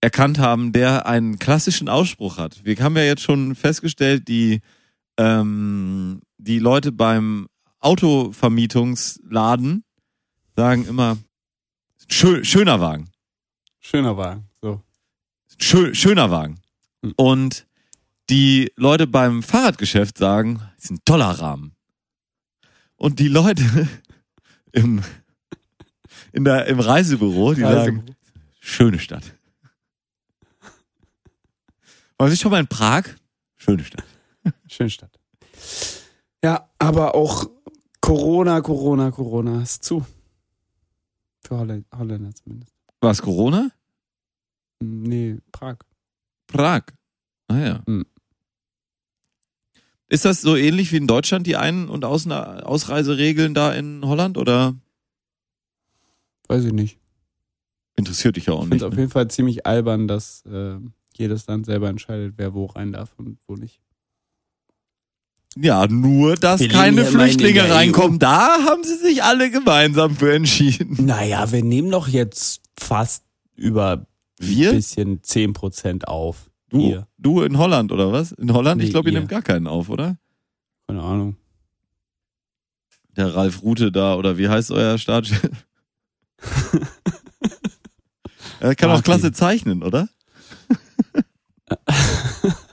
[0.00, 2.64] erkannt haben, der einen klassischen Ausspruch hat.
[2.64, 4.60] Wir haben ja jetzt schon festgestellt, die,
[5.18, 7.48] ähm, die Leute beim
[7.80, 9.84] Autovermietungsladen
[10.56, 11.18] sagen immer,
[12.08, 13.10] schön, schöner Wagen.
[13.80, 14.48] Schöner Wagen.
[14.60, 14.82] So.
[15.58, 16.60] Schö schöner Wagen.
[17.02, 17.14] Hm.
[17.16, 17.66] Und
[18.30, 21.76] die Leute beim Fahrradgeschäft sagen, ist ein toller Rahmen.
[22.96, 23.88] Und die Leute
[24.72, 25.02] im,
[26.32, 28.16] in der, im Reisebüro, die sagen,
[28.58, 29.34] schöne Stadt.
[32.18, 33.04] Waren Sie schon mal in Prag?
[33.56, 34.04] Schöne Stadt.
[34.68, 35.10] Schönstadt.
[36.42, 37.46] Ja, aber auch
[38.06, 40.06] Corona, Corona, Corona ist zu.
[41.44, 42.72] Für Holl Holländer zumindest.
[43.00, 43.70] War es Corona?
[44.80, 45.78] Nee, Prag.
[46.46, 46.82] Prag.
[47.48, 47.82] Ah ja.
[47.86, 48.06] Hm.
[50.08, 54.38] Ist das so ähnlich wie in Deutschland, die Ein- und Außen Ausreiseregeln da in Holland
[54.38, 54.76] oder
[56.48, 56.98] Weiß ich nicht.
[57.96, 58.82] in interessiert dich ja auch Ich finde nicht.
[58.82, 59.00] es auf Ne?
[59.00, 60.78] jeden Fall ziemlich albern, dass äh,
[61.16, 63.80] jedes Land selber entscheidet, wer wo rein darf und wo nicht.
[65.58, 68.18] Ja, nur, dass Wir keine Flüchtlinge reinkommen.
[68.18, 71.06] Da haben sie sich alle gemeinsam für entschieden.
[71.06, 73.24] Naja, wir nehmen doch jetzt fast
[73.54, 74.06] über
[74.38, 74.70] Wir?
[74.70, 76.50] ein bisschen 10% auf.
[76.68, 77.06] Du, Hier.
[77.16, 78.32] du in Holland oder was?
[78.32, 78.82] In Holland?
[78.82, 80.18] ich Nee, glaube, ihr nehmt gar keinen auf, oder?
[80.88, 81.36] Keine Ahnung.
[83.16, 85.40] Der Ralf Rute da oder wie heißt euer Staatschef?
[88.60, 89.04] er kann auch Martin.
[89.04, 90.08] klasse zeichnen, oder?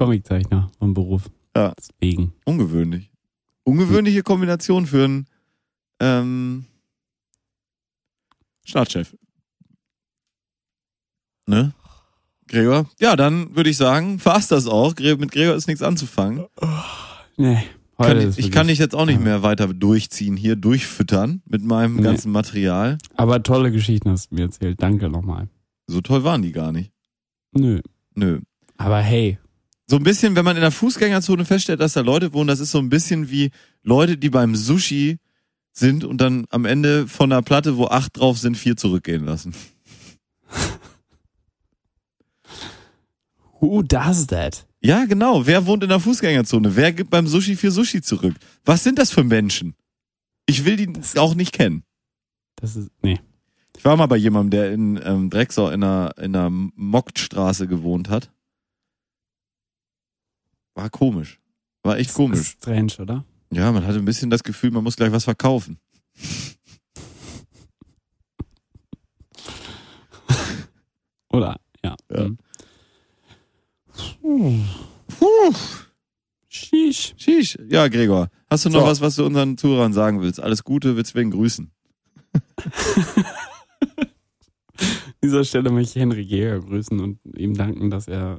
[0.00, 1.30] Comiczeichner vom Beruf.
[1.54, 1.74] Ja.
[1.76, 2.32] Deswegen.
[2.46, 3.10] Ungewöhnlich.
[3.64, 5.26] Ungewöhnliche Kombination für einen
[6.00, 6.64] ähm,
[8.64, 9.14] Staatschef.
[11.46, 11.74] Ne?
[12.48, 12.88] Gregor?
[12.98, 14.94] Ja, dann würde ich sagen, war's das auch.
[14.96, 16.46] Mit Gregor ist nichts anzufangen.
[17.36, 17.62] Nee.
[17.98, 21.96] Kann, ich ich kann dich jetzt auch nicht mehr weiter durchziehen, hier durchfüttern mit meinem
[21.96, 22.02] Nee.
[22.02, 22.96] ganzen Material.
[23.16, 24.80] Aber tolle Geschichten hast du mir erzählt.
[24.80, 25.50] Danke nochmal.
[25.86, 26.90] So toll waren die gar nicht.
[27.52, 27.82] Nö.
[28.14, 28.40] Nö.
[28.78, 29.38] Aber hey.
[29.90, 32.70] So ein bisschen, wenn man in der Fußgängerzone feststellt, dass da Leute wohnen, das ist
[32.70, 33.50] so ein bisschen wie
[33.82, 35.18] Leute, die beim Sushi
[35.72, 39.52] sind und dann am Ende von einer Platte, wo acht drauf sind, vier zurückgehen lassen.
[43.58, 44.64] Who does that?
[44.80, 45.48] Ja, genau.
[45.48, 46.76] Wer wohnt in der Fußgängerzone?
[46.76, 48.36] Wer gibt beim Sushi vier Sushi zurück?
[48.64, 49.74] Was sind das für Menschen?
[50.46, 50.88] Ich will die
[51.18, 51.82] auch nicht kennen.
[52.54, 52.92] Das ist.
[53.02, 53.18] Nee.
[53.76, 58.08] Ich war mal bei jemandem, der in ähm, Drecksau in einer, in einer Moktstraße gewohnt
[58.08, 58.30] hat.
[60.74, 61.40] War komisch.
[61.82, 62.40] War echt Das komisch.
[62.40, 63.24] ist strange, oder?
[63.52, 65.78] Ja, man hatte ein bisschen das Gefühl, man muss gleich was verkaufen.
[71.32, 71.56] Oder?
[71.84, 71.96] Ja.
[72.10, 72.28] Ja.
[74.22, 74.64] Hm.
[75.18, 75.54] Puh.
[76.48, 77.14] Sheesh.
[77.16, 77.58] Sheesh.
[77.68, 78.28] Ja, Gregor.
[78.48, 78.86] Hast du noch So.
[78.86, 80.40] was, was du unseren Zuhörern sagen willst?
[80.40, 81.70] Alles Gute, willst du wen grüßen?
[84.80, 88.38] An dieser Stelle möchte ich Henry Jäger grüßen und ihm danken, dass er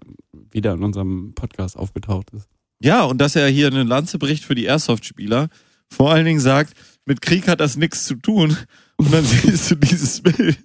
[0.54, 2.48] wieder in unserem Podcast aufgetaucht ist.
[2.82, 5.50] Ja, und dass er hier eine Lanze bricht für die Airsoft-Spieler.
[5.90, 6.74] Vor allen Dingen sagt,
[7.06, 8.58] mit Krieg hat das nichts zu tun.
[8.98, 10.58] Und dann siehst du dieses Bild.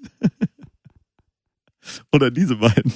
[2.13, 2.93] Oder diese beiden.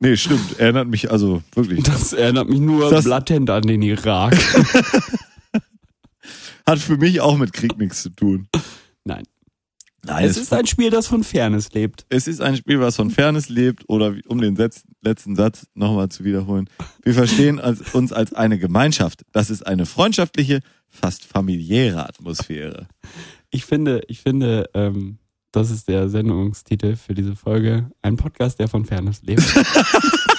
[0.00, 0.58] Nee, stimmt.
[0.60, 1.82] Erinnert mich also wirklich.
[1.82, 4.36] Das erinnert mich nur Das- latent an den Irak.
[6.66, 8.48] Hat für mich auch mit Krieg nichts zu tun.
[9.04, 9.24] Nein.
[10.04, 12.06] Nein, es ist ein Spiel, das von Fairness lebt.
[12.08, 16.08] Es ist ein Spiel, was von Fairness lebt oder um den Setz, letzten Satz nochmal
[16.08, 16.70] zu wiederholen.
[17.02, 19.24] Wir verstehen als, uns als eine Gemeinschaft.
[19.32, 22.86] Das ist eine freundschaftliche, fast familiäre Atmosphäre.
[23.50, 25.18] Ich finde, ich finde, ähm,
[25.50, 27.90] das ist der Sendungstitel für diese Folge.
[28.00, 29.42] Ein Podcast, der von Fairness lebt.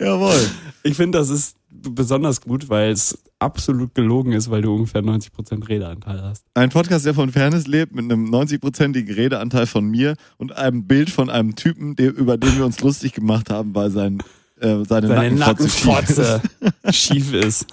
[0.00, 0.50] Jawohl.
[0.82, 5.68] Ich finde, das ist besonders gut, weil es absolut gelogen ist, weil du ungefähr 90%
[5.68, 6.44] Redeanteil hast.
[6.54, 11.10] Ein Podcast, der von Fairness lebt, mit einem 90-prozentigen Redeanteil von mir und einem Bild
[11.10, 14.22] von einem Typen, der, über den wir uns lustig gemacht haben, weil sein,
[14.60, 16.42] äh, seine, Nackenfotze schief Nackenfotze
[16.92, 17.66] schief ist.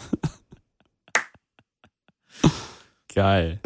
[3.14, 3.60] Geil.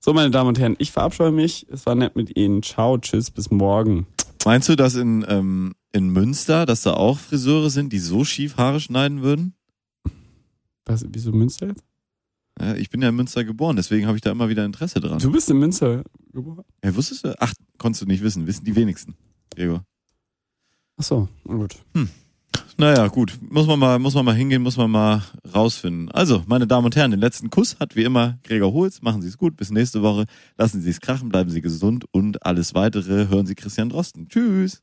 [0.00, 1.66] So, meine Damen und Herren, ich verabscheue mich.
[1.70, 2.62] Es war nett mit Ihnen.
[2.62, 4.06] Ciao, tschüss, bis morgen.
[4.44, 8.56] Meinst du, dass in, ähm, in Münster, dass da auch Friseure sind, die so schief
[8.56, 9.54] Haare schneiden würden?
[10.84, 11.84] Was, wieso Münster jetzt?
[12.60, 15.18] Ja, ich bin ja in Münster geboren, deswegen habe ich da immer wieder Interesse dran.
[15.18, 16.02] Du bist in Münster
[16.32, 16.64] geboren?
[16.82, 17.34] Ja, wusstest du?
[17.40, 18.46] Ach, konntest du nicht wissen.
[18.46, 19.14] Wissen die wenigsten.
[19.54, 19.84] Gregor.
[20.96, 21.76] Ach so, na gut.
[22.76, 23.38] Naja, gut.
[23.48, 25.22] Muss man mal, muss man mal hingehen, muss man mal
[25.54, 26.10] rausfinden.
[26.10, 29.02] Also, meine Damen und Herren, den letzten Kuss hat wie immer Gregor Holz.
[29.02, 29.56] Machen Sie es gut.
[29.56, 30.26] Bis nächste Woche.
[30.56, 34.28] Lassen Sie es krachen, bleiben Sie gesund und alles weitere hören Sie Christian Drosten.
[34.28, 34.82] Tschüss.